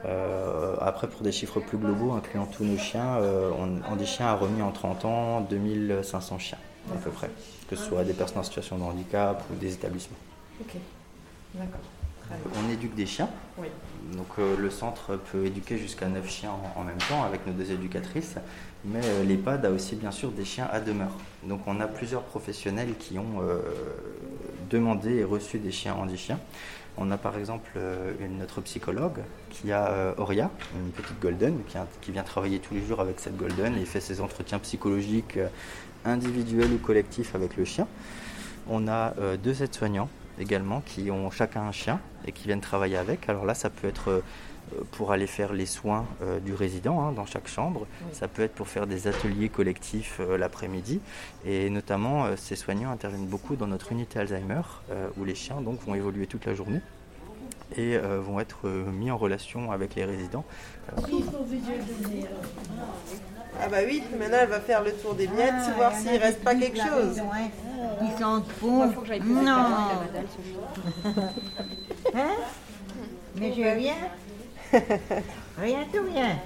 Euh, 0.06 0.76
après, 0.80 1.08
pour 1.08 1.22
des 1.22 1.32
chiffres 1.32 1.60
plus 1.60 1.78
globaux, 1.78 2.12
incluant 2.12 2.46
tous 2.46 2.64
nos 2.64 2.78
chiens, 2.78 3.18
on, 3.58 3.80
on, 3.90 3.96
des 3.96 4.06
chiens 4.06 4.26
a 4.26 4.34
remis 4.34 4.62
en 4.62 4.72
30 4.72 5.04
ans 5.04 5.40
2500 5.42 6.38
chiens 6.38 6.58
à 6.92 6.96
peu 6.96 7.10
près, 7.10 7.30
que 7.68 7.76
ce 7.76 7.84
soit 7.84 8.04
des 8.04 8.14
personnes 8.14 8.38
en 8.38 8.42
situation 8.42 8.78
de 8.78 8.82
handicap 8.82 9.44
ou 9.50 9.56
des 9.56 9.74
établissements. 9.74 10.16
Ok, 10.60 10.76
d'accord. 11.54 11.80
On 12.56 12.70
éduque 12.70 12.94
des 12.94 13.06
chiens. 13.06 13.28
Oui. 13.58 13.66
Donc 14.16 14.26
euh, 14.38 14.56
le 14.56 14.70
centre 14.70 15.16
peut 15.16 15.46
éduquer 15.46 15.78
jusqu'à 15.78 16.06
9 16.08 16.28
chiens 16.28 16.52
en, 16.76 16.84
même 16.84 16.98
temps 17.08 17.24
avec 17.24 17.46
nos 17.46 17.52
deux 17.52 17.72
éducatrices, 17.72 18.36
mais 18.84 19.00
euh, 19.04 19.24
l'EHPAD 19.24 19.66
a 19.66 19.70
aussi 19.70 19.96
bien 19.96 20.10
sûr 20.10 20.30
des 20.30 20.44
chiens 20.44 20.68
à 20.72 20.80
demeure. 20.80 21.12
Donc 21.44 21.60
on 21.66 21.80
a 21.80 21.86
plusieurs 21.86 22.22
professionnels 22.22 22.94
qui 22.98 23.18
ont 23.18 23.42
euh, 23.42 23.60
demandé 24.70 25.16
et 25.16 25.24
reçu 25.24 25.58
des 25.58 25.72
chiens 25.72 25.94
handi-chiens. 25.94 26.38
On 26.96 27.10
a 27.10 27.16
par 27.16 27.36
exemple 27.38 27.70
notre 28.38 28.60
psychologue 28.60 29.20
qui 29.48 29.72
a 29.72 30.14
Oria, 30.18 30.50
une 30.74 30.90
petite 30.90 31.18
golden, 31.20 31.62
qui, 31.66 31.78
qui, 32.00 32.12
vient 32.12 32.22
travailler 32.22 32.58
tous 32.58 32.74
les 32.74 32.84
jours 32.84 33.00
avec 33.00 33.20
cette 33.20 33.36
golden 33.36 33.76
et 33.78 33.84
fait 33.84 34.00
ses 34.00 34.20
entretiens 34.20 34.58
psychologiques 34.58 35.38
individuel 36.04 36.72
ou 36.72 36.78
collectif 36.78 37.34
avec 37.34 37.56
le 37.56 37.64
chien. 37.64 37.86
On 38.68 38.88
a 38.88 39.14
euh, 39.18 39.36
deux 39.36 39.62
aides-soignants 39.62 40.08
également 40.38 40.82
qui 40.84 41.10
ont 41.10 41.30
chacun 41.30 41.62
un 41.62 41.72
chien 41.72 42.00
et 42.26 42.32
qui 42.32 42.44
viennent 42.44 42.60
travailler 42.60 42.96
avec. 42.96 43.28
Alors 43.28 43.44
là, 43.44 43.54
ça 43.54 43.70
peut 43.70 43.88
être 43.88 44.10
euh, 44.10 44.20
pour 44.92 45.12
aller 45.12 45.26
faire 45.26 45.52
les 45.52 45.66
soins 45.66 46.06
euh, 46.22 46.40
du 46.40 46.54
résident 46.54 47.00
hein, 47.00 47.12
dans 47.12 47.26
chaque 47.26 47.48
chambre. 47.48 47.86
Ça 48.12 48.28
peut 48.28 48.42
être 48.42 48.54
pour 48.54 48.68
faire 48.68 48.86
des 48.86 49.06
ateliers 49.06 49.48
collectifs 49.48 50.20
l'après-midi. 50.38 51.00
Et 51.44 51.70
notamment, 51.70 52.36
ces 52.36 52.56
soignants 52.56 52.90
interviennent 52.90 53.26
beaucoup 53.26 53.56
dans 53.56 53.66
notre 53.66 53.92
unité 53.92 54.18
Alzheimer 54.18 54.62
où 55.16 55.24
les 55.24 55.34
chiens 55.34 55.60
donc, 55.60 55.80
vont 55.82 55.94
évoluer 55.94 56.26
toute 56.26 56.46
la 56.46 56.54
journée 56.54 56.80
et 57.76 57.98
vont 57.98 58.40
être 58.40 58.68
mis 58.68 59.10
en 59.10 59.16
relation 59.16 59.72
avec 59.72 59.94
les 59.94 60.04
résidents. 60.04 60.44
Ah 63.62 63.68
bah 63.68 63.78
oui, 63.84 64.02
maintenant 64.18 64.38
elle 64.40 64.48
va 64.48 64.60
faire 64.60 64.82
le 64.82 64.92
tour 64.92 65.14
des 65.14 65.28
miettes, 65.28 65.52
ah, 65.52 65.72
voir 65.76 65.94
s'il 65.94 66.16
reste 66.16 66.42
pas 66.42 66.54
quelque 66.54 66.78
chose. 66.78 67.20
Ils 68.02 68.22
sont 68.22 68.42
fous. 68.58 68.84
Non. 69.24 69.66
hein? 72.14 72.30
Mais 73.36 73.52
je 73.52 73.78
viens. 73.78 73.94
Rien 75.60 75.84
tout 75.92 76.02
rien. 76.12 76.38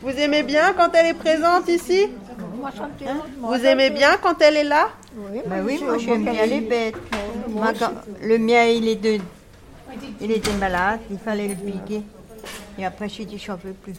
Vous 0.00 0.10
aimez 0.10 0.42
bien 0.44 0.72
quand 0.74 0.94
elle 0.94 1.06
est 1.06 1.14
présente 1.14 1.68
ici? 1.68 2.08
Hein? 3.06 3.22
Vous 3.40 3.64
aimez 3.64 3.90
bien 3.90 4.16
quand 4.22 4.40
elle 4.40 4.56
est 4.56 4.64
là? 4.64 4.90
Oui, 5.16 5.40
bah 5.46 5.56
oui 5.64 5.80
moi 5.82 5.98
j'aime 5.98 6.24
bien 6.24 6.46
les 6.46 6.60
bêtes. 6.60 6.96
le 8.22 8.38
mien, 8.38 8.64
il, 8.66 8.86
est 8.86 8.96
de, 8.96 9.18
il 10.20 10.30
était 10.30 10.52
malade, 10.52 11.00
il 11.10 11.18
fallait 11.18 11.48
le 11.48 11.54
piquer. 11.54 12.02
Et 12.78 12.84
après, 12.84 13.08
j'ai 13.08 13.24
dit, 13.24 13.38
j'en 13.38 13.56
veux 13.56 13.72
plus 13.72 13.94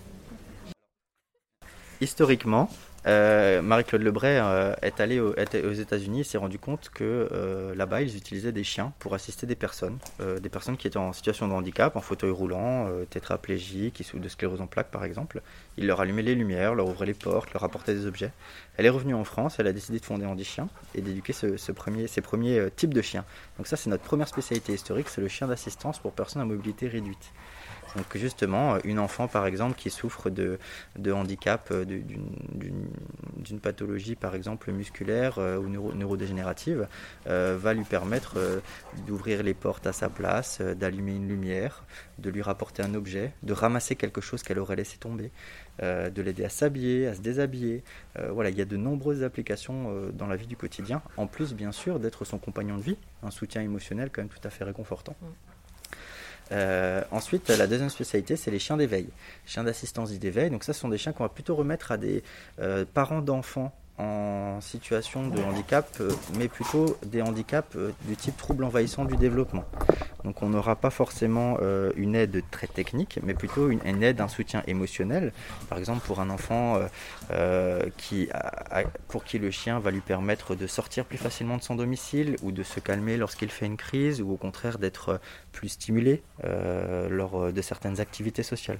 historiquement, 2.01 2.69
euh, 3.07 3.61
Marie-Claude 3.61 4.01
Lebray 4.01 4.37
euh, 4.37 4.73
est 4.81 4.99
allée 4.99 5.19
aux 5.19 5.33
États-Unis 5.73 6.21
et 6.21 6.23
s'est 6.23 6.37
rendu 6.37 6.59
compte 6.59 6.89
que 6.93 7.29
euh, 7.31 7.73
là-bas, 7.75 8.01
ils 8.01 8.17
utilisaient 8.17 8.51
des 8.51 8.63
chiens 8.63 8.93
pour 8.99 9.13
assister 9.13 9.47
des 9.47 9.55
personnes, 9.55 9.97
des 10.41 10.49
personnes 10.49 10.77
qui 10.77 10.87
étaient 10.87 10.97
en 10.97 11.13
situation 11.13 11.47
de 11.47 11.53
handicap, 11.53 11.95
en 11.95 12.01
fauteuil 12.01 12.31
roulant, 12.31 12.89
tétraplégiques, 13.09 14.03
de 14.13 14.29
sclérose 14.29 14.61
en 14.61 14.67
plaques 14.67 14.91
par 14.91 15.03
exemple. 15.03 15.41
Ils 15.77 15.87
leur 15.87 16.01
allumaient 16.01 16.21
les 16.21 16.35
lumières, 16.35 16.75
leur 16.75 16.87
ouvraient 16.87 17.05
les 17.05 17.13
portes, 17.13 17.53
leur 17.53 17.63
apportaient 17.63 17.93
des 17.93 18.05
objets. 18.05 18.31
Elle 18.77 18.85
est 18.85 18.89
revenue 18.89 19.13
en 19.13 19.23
France, 19.23 19.57
elle 19.59 19.67
a 19.67 19.73
décidé 19.73 19.99
de 19.99 20.05
fonder 20.05 20.25
Handi 20.25 20.43
Chien 20.43 20.69
et 20.95 21.01
d'éduquer 21.01 21.33
ce, 21.33 21.71
premier, 21.71 22.07
ces 22.07 22.21
premiers 22.21 22.69
types 22.75 22.93
de 22.93 23.01
chiens. 23.01 23.25
Donc 23.57 23.67
ça, 23.67 23.77
c'est 23.77 23.89
notre 23.89 24.03
première 24.03 24.27
spécialité 24.27 24.73
historique, 24.73 25.09
c'est 25.09 25.21
le 25.21 25.27
chien 25.27 25.47
d'assistance 25.47 25.99
pour 25.99 26.11
personnes 26.11 26.41
à 26.41 26.45
mobilité 26.45 26.87
réduite. 26.87 27.31
Donc 27.95 28.05
justement, 28.15 28.77
une 28.83 28.99
enfant 28.99 29.27
par 29.27 29.45
exemple 29.45 29.75
qui 29.75 29.89
souffre 29.89 30.29
de, 30.29 30.59
handicap, 31.11 31.69
euh, 31.71 31.85
d'une 31.85 33.59
pathologie 33.59 34.15
par 34.15 34.35
exemple 34.35 34.71
musculaire 34.71 35.39
euh, 35.39 35.57
ou 35.57 35.93
neurodégénérative, 35.95 36.87
euh, 37.27 37.57
va 37.59 37.73
lui 37.73 37.83
permettre 37.83 38.37
d'ouvrir 39.07 39.43
les 39.43 39.53
portes 39.53 39.87
à 39.87 39.93
sa 39.93 40.09
place, 40.09 40.61
d'allumer 40.61 41.15
une 41.15 41.27
lumière, 41.27 41.83
de 42.19 42.29
lui 42.29 42.41
rapporter 42.41 42.83
un 42.83 42.93
objet, 42.93 43.31
de 43.43 43.53
ramasser 43.53 43.95
quelque 43.95 44.21
chose 44.21 44.43
qu'elle 44.43 44.59
aurait 44.59 44.75
laissé 44.75 44.97
tomber, 44.97 45.31
de 45.81 46.21
l'aider 46.21 46.43
à 46.43 46.49
s'habiller, 46.49 47.07
à 47.07 47.15
se 47.15 47.21
déshabiller. 47.21 47.83
voilà, 48.29 48.49
il 48.49 48.57
y 48.57 48.61
a 48.61 48.65
de 48.65 48.77
nombreuses 48.77 49.23
applications 49.23 50.09
dans 50.13 50.27
la 50.27 50.35
vie 50.35 50.47
du 50.47 50.57
quotidien, 50.57 51.01
en 51.17 51.27
plus 51.27 51.53
bien 51.53 51.71
sûr 51.71 51.99
d'être 51.99 52.25
son 52.25 52.37
compagnon 52.37 52.77
de 52.77 52.83
vie, 52.83 52.97
un 53.23 53.31
soutien 53.31 53.61
émotionnel 53.61 54.09
quand 54.11 54.21
même 54.21 54.29
tout 54.29 54.45
à 54.45 54.49
fait 54.49 54.63
réconfortant. 54.63 55.15
Euh, 56.51 57.01
ensuite, 57.11 57.49
la 57.49 57.67
deuxième 57.67 57.89
spécialité, 57.89 58.35
c'est 58.35 58.51
les 58.51 58.59
chiens 58.59 58.77
d'éveil, 58.77 59.07
chiens 59.45 59.63
d'assistance 59.63 60.11
d'éveil. 60.11 60.49
Donc 60.49 60.63
ça, 60.63 60.73
ce 60.73 60.79
sont 60.79 60.89
des 60.89 60.97
chiens 60.97 61.13
qu'on 61.13 61.23
va 61.23 61.29
plutôt 61.29 61.55
remettre 61.55 61.91
à 61.91 61.97
des 61.97 62.23
euh, 62.59 62.85
parents 62.93 63.21
d'enfants 63.21 63.73
en 63.99 64.61
situation 64.61 65.27
de 65.27 65.41
handicap, 65.41 65.87
euh, 65.99 66.11
mais 66.37 66.47
plutôt 66.47 66.97
des 67.05 67.21
handicaps 67.21 67.75
euh, 67.75 67.91
du 68.05 68.15
type 68.15 68.37
trouble 68.37 68.63
envahissant 68.63 69.03
du 69.03 69.17
développement. 69.17 69.65
Donc 70.23 70.41
on 70.41 70.49
n'aura 70.49 70.75
pas 70.75 70.89
forcément 70.89 71.57
euh, 71.61 71.91
une 71.95 72.15
aide 72.15 72.41
très 72.49 72.67
technique, 72.67 73.19
mais 73.23 73.33
plutôt 73.33 73.69
une, 73.69 74.03
aide, 74.03 74.21
un 74.21 74.27
soutien 74.27 74.63
émotionnel. 74.67 75.33
Par 75.69 75.77
exemple 75.77 76.05
pour 76.05 76.19
un 76.19 76.29
enfant 76.29 76.79
qui, 77.97 78.29
pour 79.07 79.23
qui 79.23 79.39
le 79.39 79.51
chien 79.51 79.79
va 79.79 79.91
lui 79.91 80.01
permettre 80.01 80.55
de 80.55 80.67
sortir 80.67 81.05
plus 81.05 81.17
facilement 81.17 81.57
de 81.57 81.63
son 81.63 81.75
domicile 81.75 82.35
ou 82.41 82.51
de 82.51 82.63
se 82.63 82.79
calmer 82.79 83.17
lorsqu'il 83.17 83.49
fait 83.49 83.65
une 83.65 83.77
crise 83.77 84.21
ou 84.21 84.31
au 84.31 84.37
contraire 84.37 84.77
d'être 84.77 85.19
plus 85.51 85.69
stimulé 85.69 86.21
lors 86.43 87.51
de 87.51 87.61
certaines 87.61 87.99
activités 87.99 88.43
sociales. 88.43 88.79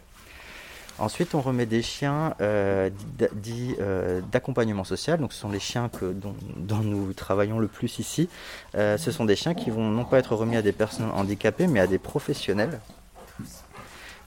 Ensuite, 1.00 1.34
on 1.34 1.42
remet 1.42 1.66
des 1.66 1.82
chiens 1.82 2.36
euh, 2.42 2.90
dits 3.34 3.76
euh, 3.80 4.20
d'accompagnement 4.32 4.84
social. 4.84 5.20
Donc, 5.20 5.32
ce 5.32 5.40
sont 5.40 5.50
les 5.50 5.60
chiens 5.60 5.90
que, 5.90 6.12
dont, 6.12 6.84
nous 6.84 7.14
travaillons 7.14 7.60
le 7.60 7.68
plus 7.68 8.00
ici. 8.00 8.28
Euh, 8.76 8.98
ce 8.98 9.12
sont 9.12 9.24
des 9.24 9.38
chiens 9.38 9.54
qui 9.54 9.70
vont 9.70 9.88
non 9.88 10.04
pas 10.04 10.20
être 10.20 10.36
remis 10.36 10.58
à 10.58 10.62
des 10.62 10.74
personnes 10.74 11.10
handicapées, 11.12 11.68
mais 11.68 11.80
à 11.80 11.88
des 11.88 12.00
professionnels 12.00 12.80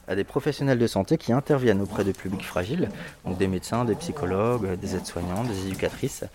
à 0.05 0.15
des 0.15 0.25
professionnels 0.25 0.79
de 0.79 0.87
santé 0.87 1.17
qui 1.17 1.31
interviennent 1.31 1.79
auprès 1.79 2.03
de 2.03 2.11
publics 2.11 2.43
fragiles, 2.43 2.89
donc 3.23 3.37
des 3.37 3.47
médecins, 3.47 3.85
des 3.85 3.95
psychologues, 3.95 4.77
des 4.77 4.97
aides-soignants, 4.97 5.45
des 5.45 5.67
éducatrices. 5.67 6.25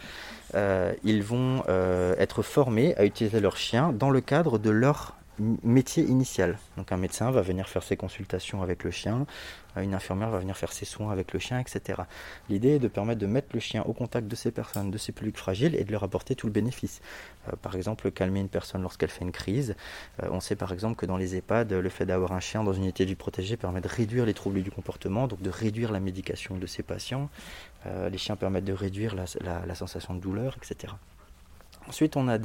ils 1.04 1.22
vont 1.22 1.62
être 2.18 2.40
formés 2.40 2.96
à 2.96 3.04
utiliser 3.04 3.40
leurs 3.40 3.58
chiens 3.58 3.92
dans 3.92 4.08
le 4.08 4.22
cadre 4.22 4.56
de 4.56 4.70
leur 4.70 5.17
métier 5.62 6.04
initial. 6.04 6.58
Donc 6.76 6.92
un 6.92 6.96
médecin 6.96 7.30
va 7.30 7.42
venir 7.42 7.68
faire 7.68 7.82
ses 7.82 7.96
consultations 7.96 8.62
avec 8.62 8.84
le 8.84 8.90
chien, 8.90 9.26
euh, 9.76 9.82
une 9.82 9.94
infirmière 9.94 10.30
va 10.30 10.38
venir 10.38 10.56
faire 10.56 10.72
ses 10.72 10.84
soins 10.84 11.10
avec 11.10 11.32
le 11.32 11.38
chien, 11.38 11.58
etc. 11.58 12.02
L'idée 12.48 12.76
est 12.76 12.78
de 12.78 12.88
permettre 12.88 13.20
de 13.20 13.26
mettre 13.26 13.48
le 13.54 13.60
chien 13.60 13.82
au 13.82 13.92
contact 13.92 14.28
de 14.28 14.36
ces 14.36 14.50
personnes, 14.50 14.90
de 14.90 14.98
ces 14.98 15.12
publics 15.12 15.36
fragiles 15.36 15.74
et 15.74 15.84
de 15.84 15.92
leur 15.92 16.02
apporter 16.02 16.34
tout 16.34 16.46
le 16.46 16.52
bénéfice. 16.52 17.00
Euh, 17.48 17.52
par 17.60 17.74
exemple, 17.76 18.10
calmer 18.10 18.40
une 18.40 18.48
personne 18.48 18.82
lorsqu'elle 18.82 19.10
fait 19.10 19.24
une 19.24 19.32
crise. 19.32 19.76
Euh, 20.22 20.28
on 20.30 20.40
sait 20.40 20.56
par 20.56 20.72
exemple 20.72 20.96
que 20.96 21.06
dans 21.06 21.16
les 21.16 21.36
EHPAD, 21.36 21.72
le 21.72 21.88
fait 21.88 22.06
d'avoir 22.06 22.32
un 22.32 22.40
chien 22.40 22.64
dans 22.64 22.72
une 22.72 22.84
unité 22.84 23.06
du 23.06 23.16
protégé 23.16 23.56
permet 23.56 23.80
de 23.80 23.88
réduire 23.88 24.26
les 24.26 24.34
troubles 24.34 24.62
du 24.62 24.70
comportement, 24.70 25.26
donc 25.28 25.42
de 25.42 25.50
réduire 25.50 25.92
la 25.92 26.00
médication 26.00 26.56
de 26.56 26.66
ces 26.66 26.82
patients. 26.82 27.28
les 27.86 28.18
chiens 28.18 28.36
permettent 28.36 28.64
de 28.64 28.72
réduire 28.72 29.14
la 29.14 29.74
sensation 29.74 30.14
de 30.14 30.20
douleur, 30.20 30.56
etc. 30.56 30.94
Ensuite, 31.88 32.16
on 32.16 32.28
a 32.28 32.38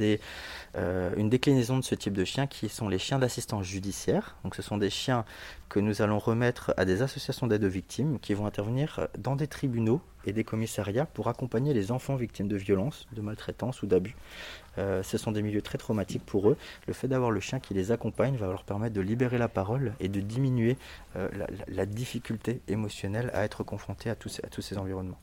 euh, 0.76 1.10
une 1.16 1.28
déclinaison 1.28 1.78
de 1.78 1.84
ce 1.84 1.94
type 1.94 2.14
de 2.14 2.24
chiens 2.24 2.46
qui 2.46 2.68
sont 2.68 2.88
les 2.88 2.98
chiens 2.98 3.18
d'assistance 3.18 3.66
judiciaire. 3.66 4.36
Donc, 4.42 4.54
ce 4.54 4.62
sont 4.62 4.78
des 4.78 4.90
chiens 4.90 5.24
que 5.68 5.80
nous 5.80 6.00
allons 6.00 6.18
remettre 6.18 6.72
à 6.76 6.84
des 6.84 7.02
associations 7.02 7.46
d'aide 7.46 7.64
aux 7.64 7.68
victimes 7.68 8.18
qui 8.20 8.32
vont 8.32 8.46
intervenir 8.46 9.08
dans 9.18 9.36
des 9.36 9.46
tribunaux 9.46 10.00
et 10.26 10.32
des 10.32 10.44
commissariats 10.44 11.04
pour 11.04 11.28
accompagner 11.28 11.74
les 11.74 11.92
enfants 11.92 12.16
victimes 12.16 12.48
de 12.48 12.56
violences, 12.56 13.06
de 13.12 13.20
maltraitance 13.20 13.82
ou 13.82 13.86
d'abus. 13.86 14.16
Euh, 14.78 15.02
ce 15.02 15.18
sont 15.18 15.32
des 15.32 15.42
milieux 15.42 15.62
très 15.62 15.76
traumatiques 15.76 16.24
pour 16.24 16.48
eux. 16.48 16.56
Le 16.86 16.94
fait 16.94 17.08
d'avoir 17.08 17.30
le 17.30 17.40
chien 17.40 17.60
qui 17.60 17.74
les 17.74 17.92
accompagne 17.92 18.36
va 18.36 18.46
leur 18.46 18.64
permettre 18.64 18.94
de 18.94 19.02
libérer 19.02 19.36
la 19.36 19.48
parole 19.48 19.92
et 20.00 20.08
de 20.08 20.20
diminuer 20.20 20.78
euh, 21.16 21.28
la, 21.68 21.86
difficulté 21.86 22.62
émotionnelle 22.66 23.30
à 23.34 23.44
être 23.44 23.62
confronté 23.62 24.08
à 24.08 24.14
tous 24.14 24.62
ces 24.62 24.78
environnements. 24.78 25.18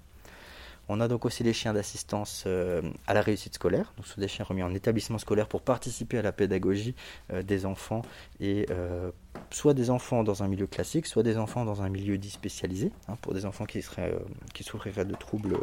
On 0.94 1.00
a 1.00 1.08
donc 1.08 1.24
aussi 1.24 1.42
les 1.42 1.54
chiens 1.54 1.72
d'assistance 1.72 2.44
euh, 2.48 2.82
à 3.08 3.14
la 3.14 3.22
réussite 3.22 3.56
scolaire. 3.56 3.94
Donc, 3.96 4.06
ce 4.06 4.16
sont 4.16 4.20
des 4.20 4.28
chiens 4.28 4.44
remis 4.44 4.62
en 4.62 4.74
établissement 4.74 5.20
scolaire 5.20 5.48
pour 5.48 5.62
participer 5.62 6.18
à 6.18 6.22
la 6.22 6.34
pédagogie 6.34 6.96
euh, 7.32 7.44
des 7.44 7.66
enfants 7.66 8.02
et 8.42 8.66
euh, 8.72 9.10
soit 9.52 9.74
des 9.74 9.90
enfants 9.90 10.26
dans 10.26 10.44
un 10.44 10.50
milieu 10.50 10.68
classique, 10.68 11.08
soit 11.08 11.24
des 11.24 11.38
enfants 11.38 11.64
dans 11.64 11.82
un 11.82 11.88
milieu 11.88 12.18
dit 12.18 12.30
spécialisé, 12.30 12.92
hein, 13.08 13.16
pour 13.22 13.34
des 13.34 13.46
enfants 13.46 13.64
qui, 13.64 13.82
seraient, 13.82 14.14
qui 14.54 14.64
souffriraient 14.64 15.06
de 15.06 15.16
troubles 15.16 15.58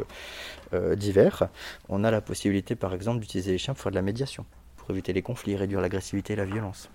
divers. 0.95 1.49
On 1.89 2.03
a 2.03 2.09
la 2.09 2.21
possibilité, 2.21 2.73
par 2.75 2.95
exemple, 2.95 3.19
d'utiliser 3.19 3.51
les 3.51 3.59
chiens 3.59 3.75
pour 3.75 3.83
faire 3.83 3.91
de 3.91 3.97
la 3.97 4.01
médiation, 4.01 4.47
pour 4.77 4.89
éviter 4.89 5.13
les 5.13 5.21
conflits, 5.21 5.55
réduire 5.55 5.79
l'agressivité 5.79 6.33
et 6.33 6.37
la 6.37 6.45
violence. 6.45 6.89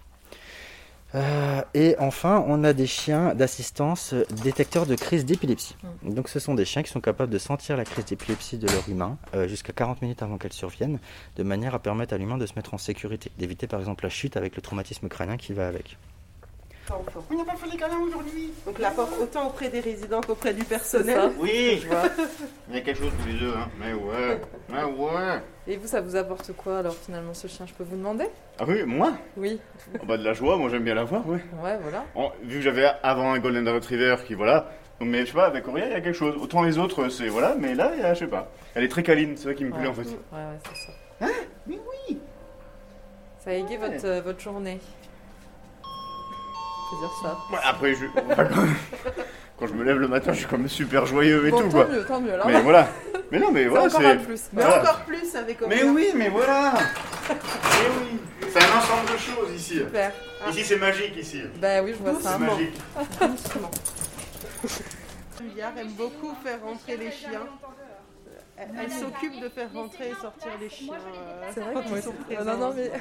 Euh, 1.14 1.62
et 1.74 1.94
enfin, 1.98 2.44
on 2.48 2.64
a 2.64 2.72
des 2.72 2.86
chiens 2.86 3.34
d'assistance 3.34 4.14
détecteurs 4.42 4.86
de 4.86 4.96
crise 4.96 5.24
d'épilepsie. 5.24 5.76
Mm. 6.02 6.14
Donc, 6.14 6.28
ce 6.28 6.38
sont 6.38 6.54
des 6.54 6.64
chiens 6.64 6.82
qui 6.82 6.90
sont 6.90 7.00
capables 7.00 7.32
de 7.32 7.38
sentir 7.38 7.76
la 7.76 7.84
crise 7.84 8.06
d'épilepsie 8.06 8.58
de 8.58 8.66
leur 8.66 8.88
humain 8.88 9.16
euh, 9.34 9.46
jusqu'à 9.46 9.72
40 9.72 10.02
minutes 10.02 10.22
avant 10.22 10.38
qu'elle 10.38 10.52
survienne, 10.52 10.98
de 11.36 11.42
manière 11.42 11.74
à 11.74 11.78
permettre 11.78 12.14
à 12.14 12.18
l'humain 12.18 12.38
de 12.38 12.46
se 12.46 12.54
mettre 12.56 12.74
en 12.74 12.78
sécurité, 12.78 13.30
d'éviter 13.38 13.66
par 13.66 13.80
exemple 13.80 14.04
la 14.04 14.10
chute 14.10 14.36
avec 14.36 14.56
le 14.56 14.62
traumatisme 14.62 15.08
crânien 15.08 15.36
qui 15.36 15.52
va 15.52 15.68
avec. 15.68 15.96
On 16.90 17.36
n'a 17.36 17.44
pas 17.44 17.56
fait 17.56 17.70
les 17.70 17.78
câlins 17.78 17.98
aujourd'hui. 17.98 18.52
Donc 18.66 18.78
la 18.78 18.90
porte 18.90 19.14
autant 19.20 19.48
auprès 19.48 19.68
des 19.68 19.80
résidents 19.80 20.20
qu'auprès 20.20 20.52
du 20.52 20.64
personnel. 20.64 21.32
Oui, 21.38 21.80
je 21.82 21.88
vois. 21.88 22.02
Il 22.68 22.74
y 22.74 22.78
a 22.78 22.80
quelque 22.82 22.98
chose 22.98 23.12
tous 23.22 23.28
les 23.28 23.38
deux, 23.38 23.54
hein. 23.54 23.68
Mais 23.80 23.92
ouais, 23.94 24.40
mais 24.68 24.84
ouais. 24.84 25.40
Et 25.66 25.76
vous, 25.76 25.86
ça 25.86 26.00
vous 26.00 26.14
apporte 26.14 26.52
quoi 26.52 26.78
alors 26.80 26.94
finalement 26.94 27.32
ce 27.32 27.46
chien 27.46 27.64
Je 27.66 27.72
peux 27.72 27.84
vous 27.84 27.96
demander? 27.96 28.26
Ah 28.58 28.64
oui, 28.68 28.82
moi? 28.84 29.12
Oui. 29.36 29.58
Oh, 29.94 30.04
bah 30.06 30.18
de 30.18 30.24
la 30.24 30.34
joie, 30.34 30.58
moi 30.58 30.68
j'aime 30.68 30.84
bien 30.84 30.94
la 30.94 31.04
voir, 31.04 31.22
oui. 31.26 31.38
Ouais, 31.62 31.78
voilà. 31.80 32.04
vu 32.42 32.56
que 32.58 32.62
j'avais 32.62 32.86
avant 33.02 33.32
un 33.32 33.38
Golden 33.38 33.66
Retriever 33.68 34.16
qui, 34.26 34.34
voilà. 34.34 34.70
Mais 35.00 35.20
je 35.20 35.26
sais 35.26 35.32
pas, 35.32 35.46
avec 35.46 35.66
Auréa, 35.66 35.86
il 35.86 35.92
y 35.92 35.94
a 35.94 36.00
quelque 36.00 36.16
chose. 36.16 36.36
Autant 36.40 36.62
les 36.62 36.78
autres, 36.78 37.08
c'est 37.08 37.28
voilà, 37.28 37.56
mais 37.58 37.74
là, 37.74 37.92
il 37.96 38.02
y 38.02 38.04
a, 38.04 38.14
je 38.14 38.20
sais 38.20 38.26
pas. 38.26 38.50
Elle 38.74 38.84
est 38.84 38.88
très 38.88 39.02
câline, 39.02 39.36
c'est 39.36 39.48
ça 39.48 39.54
qui 39.54 39.64
me 39.64 39.72
plaît 39.72 39.88
en 39.88 39.94
fait. 39.94 40.02
Ouais, 40.02 40.08
ouais, 40.32 40.58
c'est 40.68 40.86
ça. 40.86 40.92
Hein? 41.22 41.32
Mais 41.66 41.78
oui 42.08 42.18
Ça 43.38 43.50
a 43.50 43.54
égayé 43.54 43.76
votre, 43.78 44.04
euh, 44.04 44.20
votre 44.20 44.40
journée 44.40 44.78
dire 47.00 47.12
ça. 47.22 47.38
après, 47.64 47.94
je... 47.94 48.06
quand 49.58 49.66
je 49.66 49.72
me 49.74 49.84
lève 49.84 49.98
le 49.98 50.08
matin, 50.08 50.32
je 50.32 50.38
suis 50.38 50.46
comme 50.46 50.68
super 50.68 51.06
joyeux 51.06 51.46
et 51.46 51.50
tout. 51.50 51.58
Tant 51.58 51.70
quoi. 51.70 51.86
mieux, 51.86 52.04
tant 52.04 52.20
mieux. 52.20 52.32
Mais 52.46 52.60
voilà. 52.60 52.88
Mais 53.30 53.38
non, 53.38 53.50
mais 53.50 53.66
voilà, 53.66 53.88
c'est. 53.88 54.24
plus. 54.24 54.42
Mais 54.52 54.64
encore 54.64 55.00
plus 55.06 55.34
avec 55.34 55.60
Mais 55.66 55.82
oui, 55.84 56.08
mais 56.14 56.28
voilà. 56.28 56.74
mais 57.28 57.88
oui. 58.00 58.18
C'est 58.50 58.62
un 58.62 58.78
ensemble 58.78 59.12
de 59.12 59.18
choses 59.18 59.54
ici. 59.56 59.78
Super. 59.78 60.12
Ici, 60.50 60.64
c'est 60.64 60.76
magique 60.76 61.16
ici. 61.16 61.42
Bah 61.60 61.82
oui, 61.82 61.94
je 61.96 62.02
vois 62.02 62.20
ça. 62.20 62.38
C'est 62.38 62.38
magique. 62.38 62.74
Julia 65.40 65.72
aime 65.76 65.92
beaucoup 65.92 66.34
faire 66.44 66.62
rentrer 66.62 66.96
les 66.96 67.10
chiens. 67.10 67.46
Elle, 68.56 68.92
s'occupe 68.92 69.40
de 69.40 69.48
faire 69.48 69.72
rentrer 69.72 70.10
et 70.10 70.14
sortir 70.14 70.52
les 70.60 70.68
chiens. 70.70 70.94
C'est 71.52 71.60
vrai 71.60 71.82
qu'ils 71.82 72.02
sont 72.02 72.12
présents. 72.12 72.44
Non, 72.44 72.56
non, 72.58 72.74
mais. 72.76 72.92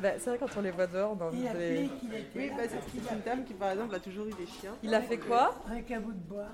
Bah, 0.00 0.08
c'est 0.18 0.30
vrai 0.30 0.38
quand 0.38 0.56
on 0.56 0.62
les 0.62 0.70
voit 0.70 0.86
dehors 0.86 1.14
dans 1.14 1.28
les... 1.30 1.90
Oui, 2.34 2.50
bah, 2.56 2.62
c'est 2.66 3.14
une 3.14 3.20
dame 3.20 3.44
qui 3.44 3.52
par 3.54 3.72
exemple 3.72 3.94
a 3.94 4.00
toujours 4.00 4.26
eu 4.26 4.32
des 4.32 4.46
chiens. 4.46 4.74
Il 4.82 4.94
a 4.94 5.02
fait 5.02 5.18
quoi? 5.18 5.54
Avec 5.70 5.90
un 5.90 6.00
bout 6.00 6.12
de 6.12 6.18
bois. 6.18 6.48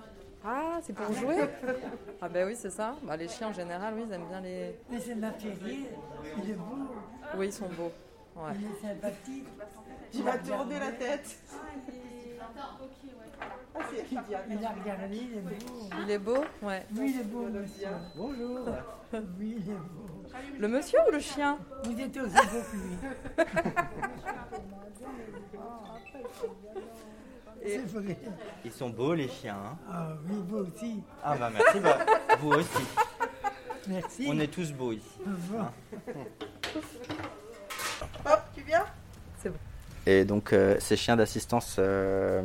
Ah, 0.45 0.79
c'est 0.83 0.93
pour 0.93 1.13
jouer? 1.13 1.49
Ah 2.21 2.29
ben 2.29 2.47
oui, 2.47 2.55
c'est 2.57 2.71
ça. 2.71 2.97
Bah, 3.03 3.17
les 3.17 3.29
chiens 3.29 3.49
en 3.49 3.53
général, 3.53 3.95
oui, 3.97 4.05
ils 4.09 4.13
aiment 4.13 4.29
bien 4.29 4.41
les... 4.41 4.79
Mais 4.91 5.01
c'est 5.01 5.15
ma 5.15 5.33
il 5.39 6.51
est 6.51 6.55
beau. 6.55 6.77
Oui, 7.37 7.47
ils 7.47 7.53
sont 7.53 7.69
beaux. 7.69 7.93
Ouais. 8.37 8.53
Il 8.59 8.67
est 8.67 8.89
sympathique. 8.89 9.47
Tu 10.13 10.23
vas 10.23 10.39
tourner 10.39 10.79
la 10.79 10.93
tête. 10.93 11.37
Ah, 13.75 13.81
il 14.01 14.65
a 14.65 14.71
regardé, 14.71 15.17
il 15.17 15.39
est 15.39 15.41
beau. 15.41 15.89
Il 16.03 16.11
est 16.11 16.19
beau? 16.19 16.45
Ouais. 16.63 16.87
Oui, 16.97 17.15
il 17.15 17.21
est 17.21 17.25
beau. 17.25 17.47
Bonjour. 18.17 18.69
Oui, 19.13 19.57
il 19.59 19.71
est 19.71 19.75
beau. 19.75 20.16
Le 20.59 20.69
monsieur 20.69 20.99
ou 21.09 21.13
le 21.13 21.21
chien 21.21 21.59
Vous 21.85 22.01
êtes 22.01 22.17
aussi 22.17 22.35
beau 22.35 22.63
que 22.73 22.77
lui. 27.97 28.17
Ils 28.65 28.73
sont 28.73 28.91
beaux 28.91 29.15
les 29.15 29.29
chiens. 29.29 29.57
Hein. 29.57 29.77
ah 29.91 30.09
oui, 30.29 30.37
vous 30.49 30.59
aussi. 30.59 31.03
Ah 31.23 31.37
bah 31.37 31.51
merci, 31.53 31.81
bah, 31.81 31.99
vous 32.39 32.51
aussi. 32.51 32.85
Merci. 33.89 34.27
On 34.29 34.39
est 34.39 34.49
tous 34.49 34.73
beaux 34.73 34.93
ici. 34.93 35.21
Hein. 35.27 35.73
Hop, 38.25 38.41
tu 38.55 38.63
viens? 38.63 38.85
C'est 39.39 39.51
bon. 39.51 39.59
Et 40.07 40.25
donc 40.25 40.53
euh, 40.53 40.77
ces 40.79 40.97
chiens 40.97 41.17
d'assistance 41.17 41.77
euh, 41.79 42.43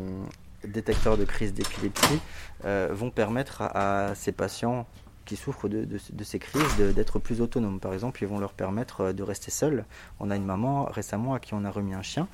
détecteurs 0.63 1.17
de 1.17 1.25
crise 1.25 1.53
d'épilepsie 1.53 2.19
euh, 2.65 2.89
vont 2.91 3.11
permettre 3.11 3.61
à, 3.61 4.13
ces 4.15 4.31
patients 4.31 4.87
qui 5.25 5.35
souffrent 5.35 5.69
de, 5.69 5.87
ces 6.23 6.39
crises 6.39 6.77
d'être 6.77 7.19
plus 7.19 7.41
autonomes. 7.41 7.79
Par 7.79 7.93
exemple, 7.93 8.23
ils 8.23 8.27
vont 8.27 8.39
leur 8.39 8.53
permettre 8.53 9.01
euh, 9.01 9.13
de 9.13 9.23
rester 9.23 9.51
seuls. 9.51 9.85
On 10.19 10.31
a 10.31 10.35
une 10.35 10.45
maman 10.45 10.85
récemment 10.85 11.33
à 11.33 11.39
qui 11.39 11.53
on 11.53 11.63
a 11.63 11.71
remis 11.71 11.93
un 11.93 12.01
chien 12.01 12.27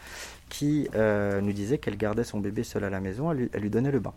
qui 0.50 0.88
euh, 0.96 1.42
nous 1.42 1.54
disait 1.54 1.78
qu'elle 1.78 1.98
gardait 1.98 2.24
son 2.24 2.40
bébé 2.40 2.64
seul 2.64 2.84
à 2.84 2.90
la 2.90 3.00
maison, 3.00 3.32
elle 3.32 3.50
lui, 3.54 3.70
donnait 3.70 3.92
le 3.92 4.00
bain. 4.00 4.14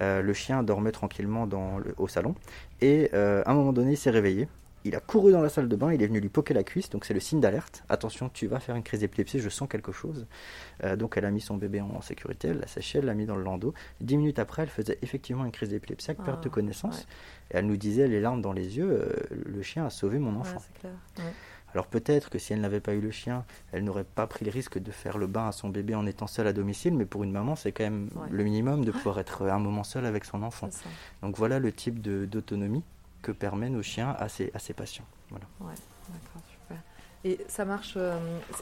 le 0.00 0.32
chien 0.32 0.62
dormait 0.62 0.92
tranquillement 0.92 1.46
dans 1.46 1.80
au 1.98 2.08
salon 2.08 2.34
et 2.80 3.12
à 3.12 3.50
un 3.50 3.54
moment 3.54 3.72
donné 3.72 3.92
il 3.92 3.96
s'est 3.96 4.10
réveillé 4.10 4.48
il 4.86 4.94
a 4.94 5.00
couru 5.00 5.32
dans 5.32 5.40
la 5.40 5.48
salle 5.48 5.68
de 5.68 5.76
bain, 5.76 5.92
il 5.92 6.02
est 6.02 6.06
venu 6.06 6.20
lui 6.20 6.28
poquer 6.28 6.54
la 6.54 6.62
cuisse, 6.62 6.90
donc 6.90 7.04
c'est 7.04 7.14
le 7.14 7.20
signe 7.20 7.40
d'alerte. 7.40 7.82
Attention, 7.88 8.30
tu 8.32 8.46
vas 8.46 8.60
faire 8.60 8.76
une 8.76 8.82
crise 8.82 9.00
d'épilepsie, 9.00 9.40
je 9.40 9.48
sens 9.48 9.68
quelque 9.68 9.92
chose. 9.92 10.26
Euh, 10.84 10.96
donc 10.96 11.16
elle 11.16 11.24
a 11.24 11.30
mis 11.30 11.40
son 11.40 11.56
bébé 11.56 11.80
en, 11.80 12.00
sécurité, 12.00 12.48
elle 12.48 12.60
l'a 12.60 12.66
séché, 12.66 12.98
elle 12.98 13.06
l'a 13.06 13.14
mis 13.14 13.26
dans 13.26 13.36
le 13.36 13.42
landau. 13.42 13.74
Dix 14.00 14.16
minutes 14.16 14.38
après, 14.38 14.62
elle 14.62 14.68
faisait 14.68 14.98
effectivement 15.02 15.44
une 15.44 15.52
crise 15.52 15.70
d'épilepsie 15.70 16.10
avec 16.10 16.22
perte 16.22 16.42
de 16.44 16.48
ah, 16.48 16.54
connaissance. 16.54 17.06
Et 17.50 17.56
elle 17.56 17.66
nous 17.66 17.76
disait, 17.76 18.06
les 18.06 18.20
larmes 18.20 18.42
dans 18.42 18.52
les 18.52 18.76
yeux, 18.76 18.90
euh, 18.90 19.12
le 19.30 19.62
chien 19.62 19.86
a 19.86 19.90
sauvé 19.90 20.18
mon 20.18 20.36
enfant. 20.36 20.62
Alors 21.74 21.88
peut-être 21.88 22.30
que 22.30 22.38
si 22.38 22.52
elle 22.52 22.60
n'avait 22.60 22.80
pas 22.80 22.94
eu 22.94 23.00
le 23.00 23.10
chien, 23.10 23.44
elle 23.72 23.84
n'aurait 23.84 24.04
pas 24.04 24.26
pris 24.26 24.44
le 24.44 24.50
risque 24.50 24.78
de 24.78 24.90
faire 24.90 25.18
le 25.18 25.26
bain 25.26 25.48
à 25.48 25.52
son 25.52 25.68
bébé 25.68 25.94
en 25.94 26.06
étant 26.06 26.26
seule 26.26 26.46
à 26.46 26.54
domicile, 26.54 26.94
mais 26.94 27.04
pour 27.04 27.22
une 27.22 27.32
maman, 27.32 27.54
c'est 27.54 27.72
quand 27.72 27.84
même 27.84 28.08
le 28.30 28.44
minimum 28.44 28.84
de 28.84 28.92
pouvoir 28.92 29.18
être 29.18 29.42
un 29.42 29.58
moment 29.58 29.84
seul 29.84 30.06
avec 30.06 30.24
son 30.24 30.42
enfant. 30.42 30.70
Donc 31.22 31.36
voilà 31.36 31.58
le 31.58 31.72
type 31.72 32.00
d'autonomie 32.00 32.82
que 33.26 33.32
permettent 33.32 33.72
nos 33.72 33.82
chiens 33.82 34.14
à 34.20 34.28
ces, 34.28 34.52
à 34.54 34.74
patients. 34.74 35.04
Voilà. 35.30 35.46
Ouais, 35.60 35.74
d'accord, 36.08 36.42
super. 36.48 36.78
Et 37.24 37.40
ça 37.48 37.64
marche, 37.64 37.94
euh, 37.96 38.16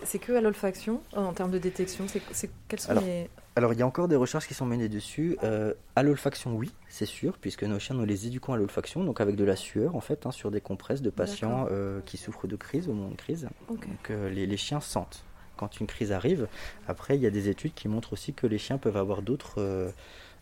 c'est 0.05 0.19
que 0.19 0.33
à 0.33 0.41
l'olfaction 0.41 1.03
en 1.15 1.35
termes 1.35 1.51
de 1.51 1.59
détection 1.59 2.07
c'est, 2.09 2.51
Quels 2.67 2.81
sont 2.81 2.93
alors, 2.93 3.05
les... 3.05 3.29
alors, 3.57 3.75
il 3.75 3.79
y 3.79 3.83
a 3.83 3.87
encore 3.87 4.09
des 4.09 4.17
recherches 4.17 4.49
qui 4.49 4.55
sont 4.55 4.65
menées 4.65 4.89
dessus. 4.89 5.37
Euh, 5.43 5.75
à 5.97 6.03
l'olfaction, 6.03 6.55
oui, 6.55 6.73
c'est 6.89 7.05
sûr, 7.05 7.37
puisque 7.37 7.63
nos 7.65 7.79
chiens, 7.79 7.95
nous 7.95 8.07
les 8.07 8.27
éduquons 8.27 8.55
à 8.55 8.57
l'olfaction, 8.57 9.05
donc 9.05 9.21
avec 9.21 9.37
de 9.37 9.45
la 9.45 9.55
sueur, 9.55 9.97
en 9.97 10.01
fait, 10.01 10.25
hein, 10.25 10.31
sur 10.31 10.51
des 10.51 10.63
compresses 10.63 11.03
de 11.03 11.11
patients 11.11 11.67
euh, 11.71 12.01
qui 12.07 12.17
souffrent 12.17 12.47
de 12.47 12.57
crise, 12.57 12.89
au 12.89 12.95
moment 12.95 13.11
de 13.11 13.17
crise. 13.17 13.51
Donc, 13.69 13.87
les, 14.09 14.47
les, 14.47 14.57
chiens 14.57 14.81
sentent 14.81 15.25
quand 15.59 15.79
une 15.79 15.87
crise 15.87 16.11
arrive. 16.11 16.49
Après, 16.89 17.17
il 17.17 17.23
y 17.23 17.27
a 17.27 17.31
des 17.31 17.51
études 17.51 17.75
qui 17.75 17.89
montrent 17.89 18.15
aussi 18.15 18.33
que 18.33 18.47
les 18.47 18.59
chiens 18.59 18.79
peuvent 18.79 18.97
avoir 18.97 19.21
d'autres 19.21 19.93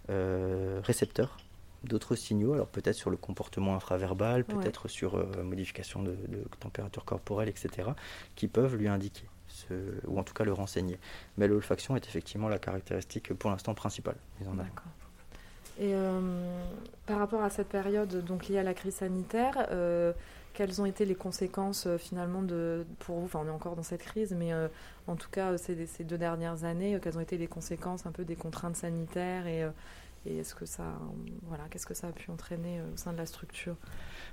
récepteurs 0.08 1.38
d'autres 1.84 2.14
signaux, 2.14 2.52
alors 2.54 2.68
peut-être 2.68 2.96
sur 2.96 3.10
le 3.10 3.16
comportement 3.16 3.74
infraverbal, 3.74 4.44
peut-être 4.44 4.88
sur 4.88 5.16
euh, 5.16 5.42
modification 5.42 6.02
de, 6.02 6.16
température 6.60 7.04
corporelle, 7.04 7.48
etc., 7.48 7.90
qui 8.36 8.48
peuvent 8.48 8.76
lui 8.76 8.88
indiquer, 8.88 9.24
ce, 9.48 9.74
ou 10.06 10.18
en 10.18 10.22
tout 10.22 10.34
cas 10.34 10.44
le 10.44 10.52
renseigner. 10.52 10.98
Mais 11.36 11.48
l'olfaction 11.48 11.96
est 11.96 12.06
effectivement 12.06 12.48
la 12.48 12.58
caractéristique 12.58 13.32
pour 13.34 13.50
l'instant 13.50 13.74
principale. 13.74 14.16
D'accord. 14.40 14.92
Et 15.78 15.94
euh, 15.94 16.20
par 17.06 17.18
rapport 17.18 17.42
à 17.42 17.50
cette 17.50 17.68
période 17.68 18.24
donc 18.24 18.48
liée 18.48 18.58
à 18.58 18.62
la 18.62 18.74
crise 18.74 18.96
sanitaire, 18.96 19.66
euh, 19.70 20.12
quelles 20.52 20.82
ont 20.82 20.86
été 20.86 21.06
les 21.06 21.14
conséquences 21.14 21.88
finalement 21.96 22.42
de, 22.42 22.84
pour 22.98 23.18
vous? 23.18 23.24
Enfin, 23.24 23.40
on 23.42 23.46
est 23.46 23.54
encore 23.54 23.74
dans 23.74 23.82
cette 23.82 24.02
crise, 24.02 24.36
mais 24.38 24.52
en 25.06 25.16
tout 25.16 25.30
cas, 25.30 25.56
ces, 25.56 25.86
ces, 25.86 26.04
deux 26.04 26.18
dernières 26.18 26.64
années, 26.64 27.00
quelles 27.02 27.16
ont 27.16 27.22
été 27.22 27.38
les 27.38 27.46
conséquences 27.46 28.04
un 28.04 28.12
peu 28.12 28.24
des 28.24 28.36
contraintes 28.36 28.76
sanitaires 28.76 29.46
et, 29.46 29.66
et 30.24 30.38
est-ce 30.38 30.54
que 30.54 30.66
ça, 30.66 30.85
voilà, 31.48 31.64
qu'est-ce 31.70 31.87
que 31.87 31.94
ça 31.94 32.08
a 32.08 32.12
pu 32.12 32.30
entraîner 32.30 32.80
au 32.80 32.96
sein 32.96 33.12
de 33.12 33.18
la 33.18 33.26
structure? 33.26 33.76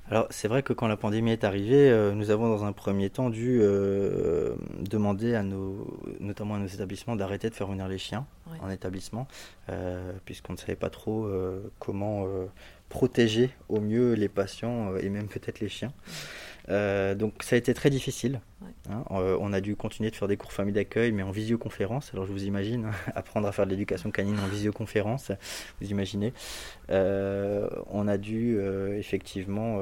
Alors 0.10 0.28
c'est 0.30 0.47
vrai 0.47 0.63
que 0.63 0.73
quand 0.73 0.88
la 0.88 0.97
pandémie 0.97 1.32
est 1.32 1.43
arrivée, 1.43 1.89
euh, 1.89 2.13
nous 2.13 2.30
avons 2.30 2.49
dans 2.49 2.63
un 2.63 2.73
premier 2.73 3.10
temps 3.10 3.30
dû 3.30 3.60
euh, 3.62 4.56
demander 4.80 5.36
à 5.36 5.43
nos, 5.43 5.88
notamment 6.19 6.56
à 6.56 6.60
nos 6.60 6.67
établissements 6.67 7.15
d'arrêter 7.15 7.49
de 7.49 7.56
faire 7.56 7.67
venir 7.67 7.88
les 7.88 7.97
chiens 7.97 8.25
en 8.62 8.69
établissement, 8.69 9.28
euh, 9.69 10.12
puisqu'on 10.25 10.54
ne 10.54 10.58
savait 10.58 10.75
pas 10.75 10.89
trop 10.89 11.30
comment 11.78 12.25
protéger 12.89 13.52
au 13.67 13.80
mieux 13.80 14.13
les 14.13 14.30
patients 14.30 14.95
et 14.95 15.10
même 15.10 15.28
peut-être 15.28 15.60
les 15.60 15.69
chiens. 15.69 15.93
Euh, 16.69 17.15
donc 17.15 17.41
ça 17.41 17.55
a 17.55 17.60
été 17.60 17.73
très 17.73 17.89
difficile. 17.89 18.41
Hein. 18.89 19.03
Euh, 19.12 19.38
on 19.39 19.53
a 19.53 19.62
dû 19.62 19.75
continuer 19.75 20.12
de 20.12 20.15
faire 20.15 20.27
des 20.27 20.38
cours 20.38 20.51
famille 20.51 20.73
d'accueil, 20.73 21.12
mais 21.12 21.23
en 21.23 21.32
visioconférence. 21.32 22.12
Alors 22.13 22.25
je 22.25 22.32
vous 22.32 22.45
imagine, 22.45 22.86
hein, 22.86 23.12
apprendre 23.15 23.47
à 23.47 23.51
faire 23.51 23.65
de 23.65 23.71
l'éducation 23.71 24.12
canine 24.12 24.39
en 24.39 24.47
visioconférence, 24.47 25.32
vous 25.82 25.89
imaginez. 25.89 26.34
Euh, 26.89 27.69
on 27.88 28.08
a 28.08 28.17
dû 28.17 28.60
effectivement 28.97 29.79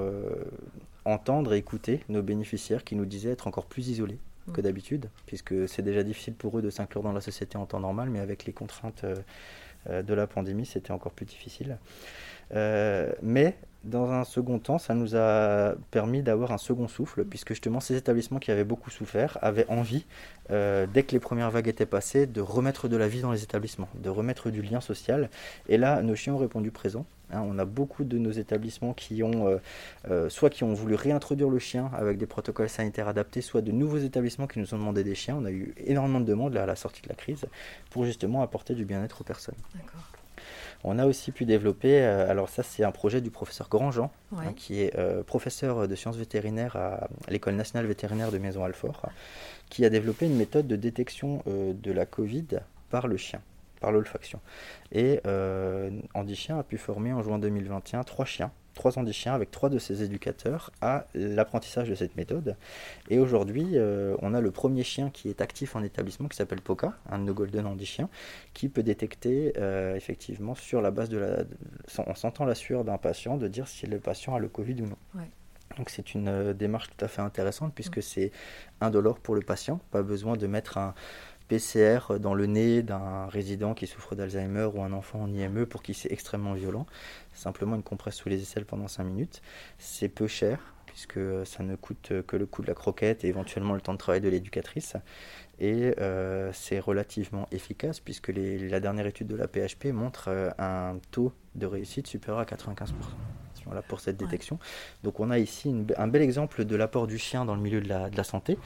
entendre 1.06 1.54
et 1.54 1.58
écouter 1.58 2.02
nos 2.10 2.22
bénéficiaires 2.22 2.84
qui 2.84 2.96
nous 2.96 3.06
disaient 3.06 3.32
être 3.32 3.48
encore 3.48 3.66
plus 3.66 3.90
isolés 3.90 4.20
que 4.54 4.62
d'habitude, 4.62 5.10
puisque 5.26 5.68
c'est 5.68 5.82
déjà 5.82 6.04
difficile 6.04 6.34
pour 6.34 6.58
eux 6.58 6.62
de 6.62 6.70
s'inclure 6.70 7.04
dans 7.04 7.12
la 7.12 7.20
société 7.20 7.58
en 7.58 7.66
temps 7.66 7.82
normal, 7.82 8.10
mais 8.10 8.20
avec 8.20 8.46
les 8.46 8.54
contraintes 8.54 9.06
de 9.90 10.14
la 10.14 10.28
pandémie, 10.28 10.66
c'était 10.66 10.92
encore 10.92 11.12
plus 11.12 11.26
difficile. 11.26 11.78
mais 12.52 13.58
dans 13.84 14.12
un 14.12 14.24
second 14.24 14.60
temps, 14.60 14.78
ça 14.78 14.94
nous 14.94 15.16
a 15.16 15.76
permis 15.92 16.22
d'avoir 16.22 16.52
un 16.52 16.58
second 16.58 16.88
souffle, 16.88 17.24
puisque 17.24 17.50
justement 17.50 17.80
ces 17.80 17.96
établissements 17.96 18.40
qui 18.40 18.52
avaient 18.52 18.64
beaucoup 18.64 18.90
souffert 18.90 19.38
avaient 19.42 19.68
envie, 19.70 20.06
euh, 20.52 20.88
dès 20.92 21.04
que 21.04 21.12
les 21.12 21.20
premières 21.20 21.52
vagues 21.52 21.68
étaient 21.68 21.86
passées, 21.86 22.26
de 22.26 22.42
remettre 22.42 22.88
de 22.88 22.98
la 22.98 23.08
vie 23.08 23.22
dans 23.22 23.32
les 23.32 23.44
établissements, 23.44 23.90
de 23.96 24.10
remettre 24.10 24.50
du 24.50 24.62
lien 24.62 24.82
social. 24.82 25.30
Et 25.70 25.78
là, 25.78 26.02
nos 26.02 26.16
chiens 26.16 26.34
ont 26.34 26.38
répondu 26.38 26.72
présent. 26.72 27.06
Hein. 27.32 27.42
on 27.46 27.60
a 27.60 27.66
beaucoup 27.66 28.06
de 28.06 28.18
nos 28.18 28.32
établissements 28.32 28.94
qui 28.94 29.22
ont, 29.22 29.48
euh, 29.48 29.58
euh, 30.10 30.30
soit 30.30 30.50
qui 30.50 30.64
ont 30.64 30.74
voulu 30.74 30.96
réintroduire 30.96 31.50
le 31.50 31.60
chien 31.60 31.92
avec 31.94 32.18
des 32.18 32.26
protocoles 32.26 32.70
sanitaires 32.70 33.10
adaptés, 33.10 33.42
soit 33.42 33.62
de 33.62 33.72
nouveaux 33.72 33.98
établissements 33.98 34.48
qui 34.48 34.60
nous 34.60 34.74
ont 34.74 34.78
demandé 34.78 35.04
des 35.04 35.16
chiens. 35.16 35.36
On 35.38 35.46
a 35.46 35.52
eu 35.52 35.74
énormément 35.78 36.22
de 36.22 36.26
demandes 36.26 36.54
là, 36.54 36.64
à 36.64 36.66
la 36.66 36.76
sortie 36.76 37.02
de 37.02 37.10
la 37.10 37.16
crise 37.16 37.46
pour 37.90 38.06
justement 38.06 38.42
apporter 38.42 38.76
du 38.76 38.86
bien-être 38.86 39.22
aux 39.22 39.26
personnes. 39.26 39.56
D'accord. 39.76 40.02
On 40.84 41.00
a 41.00 41.06
aussi 41.06 41.32
pu 41.32 41.46
développer, 41.46 42.02
euh, 42.02 42.30
alors 42.30 42.50
ça 42.50 42.64
c'est 42.64 42.84
un 42.84 42.92
projet 42.92 43.22
du 43.22 43.32
professeur 43.32 43.70
Grandjean, 43.70 44.12
hein, 44.36 44.54
qui 44.56 44.82
est 44.82 44.98
euh, 44.98 45.24
professeur 45.24 45.88
de 45.88 45.96
sciences 45.96 46.18
vétérinaires 46.18 46.76
à, 46.76 47.08
l'école 47.30 47.56
nationale 47.56 47.86
vétérinaire 47.86 48.32
de 48.32 48.38
Maison-Alfort, 48.38 49.10
qui 49.70 49.86
a 49.86 49.90
développé 49.90 50.26
une 50.26 50.36
méthode 50.36 50.68
de 50.68 50.76
détection 50.76 51.44
euh, 51.48 51.74
de 51.74 51.92
la 51.92 52.06
Covid 52.06 52.48
par 52.90 53.08
le 53.08 53.18
chien, 53.18 53.42
par 53.82 53.92
l'olfaction. 53.92 54.40
Et 54.92 55.20
Andy 56.14 56.36
Chien 56.36 56.58
a 56.60 56.64
pu 56.64 56.78
former 56.78 57.12
en 57.14 57.22
juin 57.22 57.40
2021 57.40 58.04
trois 58.04 58.26
chiens 58.26 58.52
trois 58.78 58.98
ans 58.98 59.04
des 59.04 59.12
chiens 59.12 59.34
avec 59.34 59.52
trois 59.52 59.70
de 59.70 59.80
ses 59.80 60.04
éducateurs 60.04 60.72
à 60.80 61.08
l'apprentissage 61.14 61.90
de 61.90 61.96
cette 61.96 62.16
méthode. 62.16 62.56
Et 63.10 63.20
aujourd'hui, 63.20 63.72
euh, 63.74 64.16
on 64.22 64.34
a 64.34 64.40
le 64.40 64.52
premier 64.52 64.84
chien 64.84 65.10
qui 65.10 65.30
est 65.30 65.42
actif 65.42 65.76
en 65.76 65.84
établissement 65.84 66.30
qui 66.30 66.38
s'appelle 66.38 66.62
Poca, 66.62 66.94
un 67.10 67.20
de 67.20 67.24
nos 67.24 67.34
golden 67.34 67.66
handichiens, 67.66 68.10
qui 68.54 68.70
peut 68.70 68.84
détecter 68.84 69.54
euh, 69.58 69.96
effectivement 69.96 70.56
sur 70.56 70.82
la 70.82 70.92
base 70.92 71.10
de 71.10 71.18
la, 71.18 71.44
en 71.98 72.16
sentant 72.16 72.46
la 72.46 72.56
sueur 72.56 72.86
d'un 72.86 72.98
patient, 72.98 73.36
de 73.36 73.50
dire 73.50 73.68
si 73.68 73.88
le 73.88 74.00
patient 74.00 74.36
a 74.36 74.40
le 74.40 74.48
Covid 74.48 74.82
ou 74.82 74.86
non. 74.86 74.98
Donc 75.78 75.90
c'est 75.90 76.14
une 76.14 76.30
euh, 76.30 76.54
démarche 76.54 76.88
tout 76.96 77.04
à 77.04 77.08
fait 77.08 77.22
intéressante 77.22 77.74
puisque 77.74 77.98
mm. 77.98 78.02
c'est 78.02 78.32
indolore 78.80 79.20
pour 79.20 79.36
le 79.36 79.42
patient, 79.42 79.82
pas 79.92 80.04
besoin 80.04 80.38
de 80.38 80.48
mettre 80.48 80.78
un 80.78 80.94
PCR 81.48 82.20
dans 82.20 82.34
le 82.34 82.46
nez 82.46 82.82
d'un 82.82 83.28
résident 83.28 83.74
qui 83.74 83.88
souffre 83.88 84.16
d'Alzheimer 84.16 84.70
ou 84.74 84.82
un 84.82 84.94
enfant 84.94 85.22
en 85.22 85.34
IME 85.34 85.66
pour 85.66 85.82
qui 85.84 85.94
c'est 85.94 86.12
extrêmement 86.12 86.54
violent. 86.54 86.86
Simplement 87.34 87.76
une 87.76 87.84
compresse 87.84 88.16
sous 88.16 88.30
les 88.30 88.42
aisselles 88.42 88.66
pendant 88.66 88.88
5 88.88 89.04
minutes. 89.04 89.42
C'est 89.78 90.10
peu 90.10 90.28
cher 90.28 90.60
puisque 90.88 91.20
ça 91.46 91.62
ne 91.62 91.76
coûte 91.76 92.12
que 92.26 92.36
le 92.36 92.48
coût 92.48 92.64
de 92.64 92.68
la 92.68 92.74
croquette 92.74 93.24
et 93.24 93.28
éventuellement 93.28 93.76
le 93.76 93.82
temps 93.82 93.94
de 93.94 94.00
travail 94.00 94.20
de 94.20 94.30
l'éducatrice. 94.30 94.96
Et 95.60 95.94
euh, 96.00 96.52
c'est 96.54 96.80
relativement 96.80 97.48
efficace 97.52 98.00
puisque 98.00 98.30
la 98.30 98.80
dernière 98.80 99.06
étude 99.06 99.28
de 99.28 99.36
la 99.36 99.48
PHP 99.48 99.94
montre 99.94 100.30
euh, 100.30 100.50
un 100.58 100.98
taux 101.12 101.34
de 101.54 101.68
réussite 101.68 102.08
supérieur 102.08 102.40
à 102.40 102.46
95%. 102.46 102.94
Voilà, 103.68 103.82
pour 103.82 104.00
cette 104.00 104.18
détection. 104.18 104.60
Donc 105.04 105.20
on 105.20 105.30
a 105.30 105.40
ici 105.40 105.76
un 105.98 106.08
bel 106.08 106.22
exemple 106.22 106.64
de 106.64 106.76
l'apport 106.76 107.06
du 107.06 107.18
chien 107.18 107.44
dans 107.44 107.54
le 107.54 107.62
milieu 107.62 107.82
de 107.82 107.90
la, 107.90 108.24
santé 108.24 108.58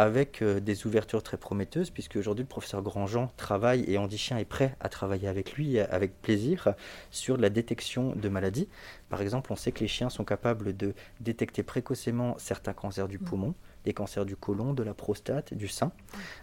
avec 0.00 0.40
euh, 0.40 0.60
des 0.60 0.86
ouvertures 0.86 1.22
très 1.22 1.36
prometteuses, 1.36 1.90
puisque 1.90 2.16
aujourd'hui 2.16 2.44
le 2.44 2.48
professeur 2.48 2.80
Grandjean 2.80 3.30
travaille 3.36 3.84
et 3.86 3.98
Andy 3.98 4.16
Chien 4.16 4.38
est 4.38 4.46
prêt 4.46 4.74
à 4.80 4.88
travailler 4.88 5.28
avec 5.28 5.52
lui 5.52 5.78
avec 5.78 6.22
plaisir 6.22 6.74
sur 7.10 7.36
la 7.36 7.50
détection 7.50 8.14
de 8.16 8.28
maladies. 8.30 8.66
Par 9.10 9.20
exemple, 9.20 9.52
on 9.52 9.56
sait 9.56 9.72
que 9.72 9.80
les 9.80 9.88
chiens 9.88 10.08
sont 10.08 10.24
capables 10.24 10.74
de 10.74 10.94
détecter 11.20 11.62
précocement 11.62 12.34
certains 12.38 12.72
cancers 12.72 13.08
du 13.08 13.18
poumon, 13.18 13.54
des 13.84 13.92
cancers 13.92 14.24
du 14.24 14.36
côlon, 14.36 14.74
de 14.74 14.82
la 14.82 14.94
prostate, 14.94 15.54
du 15.54 15.68
sein, 15.68 15.92